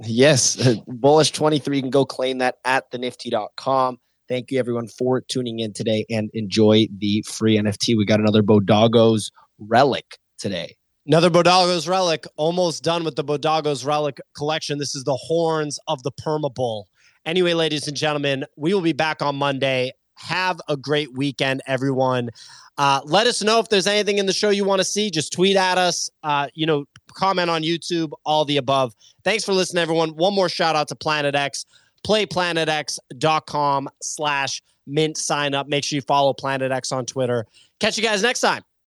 [0.00, 0.56] yes,
[0.88, 1.74] bullish23.
[1.74, 3.98] You can go claim that at thenifty.com.
[4.28, 7.96] Thank you, everyone, for tuning in today and enjoy the free NFT.
[7.96, 10.76] We got another Bodagos relic today.
[11.08, 14.78] Another Bodagos relic, almost done with the Bodagos relic collection.
[14.78, 16.86] This is the horns of the Perma Bull.
[17.26, 19.92] Anyway, ladies and gentlemen, we will be back on Monday.
[20.20, 22.30] Have a great weekend, everyone.
[22.78, 25.10] Uh, let us know if there's anything in the show you want to see.
[25.10, 26.10] Just tweet at us.
[26.22, 28.94] Uh, you know, comment on YouTube, all the above.
[29.24, 30.10] Thanks for listening, everyone.
[30.10, 31.66] One more shout out to Planet X.
[32.06, 35.68] Playplanetx.com slash mint sign up.
[35.68, 37.46] Make sure you follow Planet X on Twitter.
[37.80, 38.62] Catch you guys next time.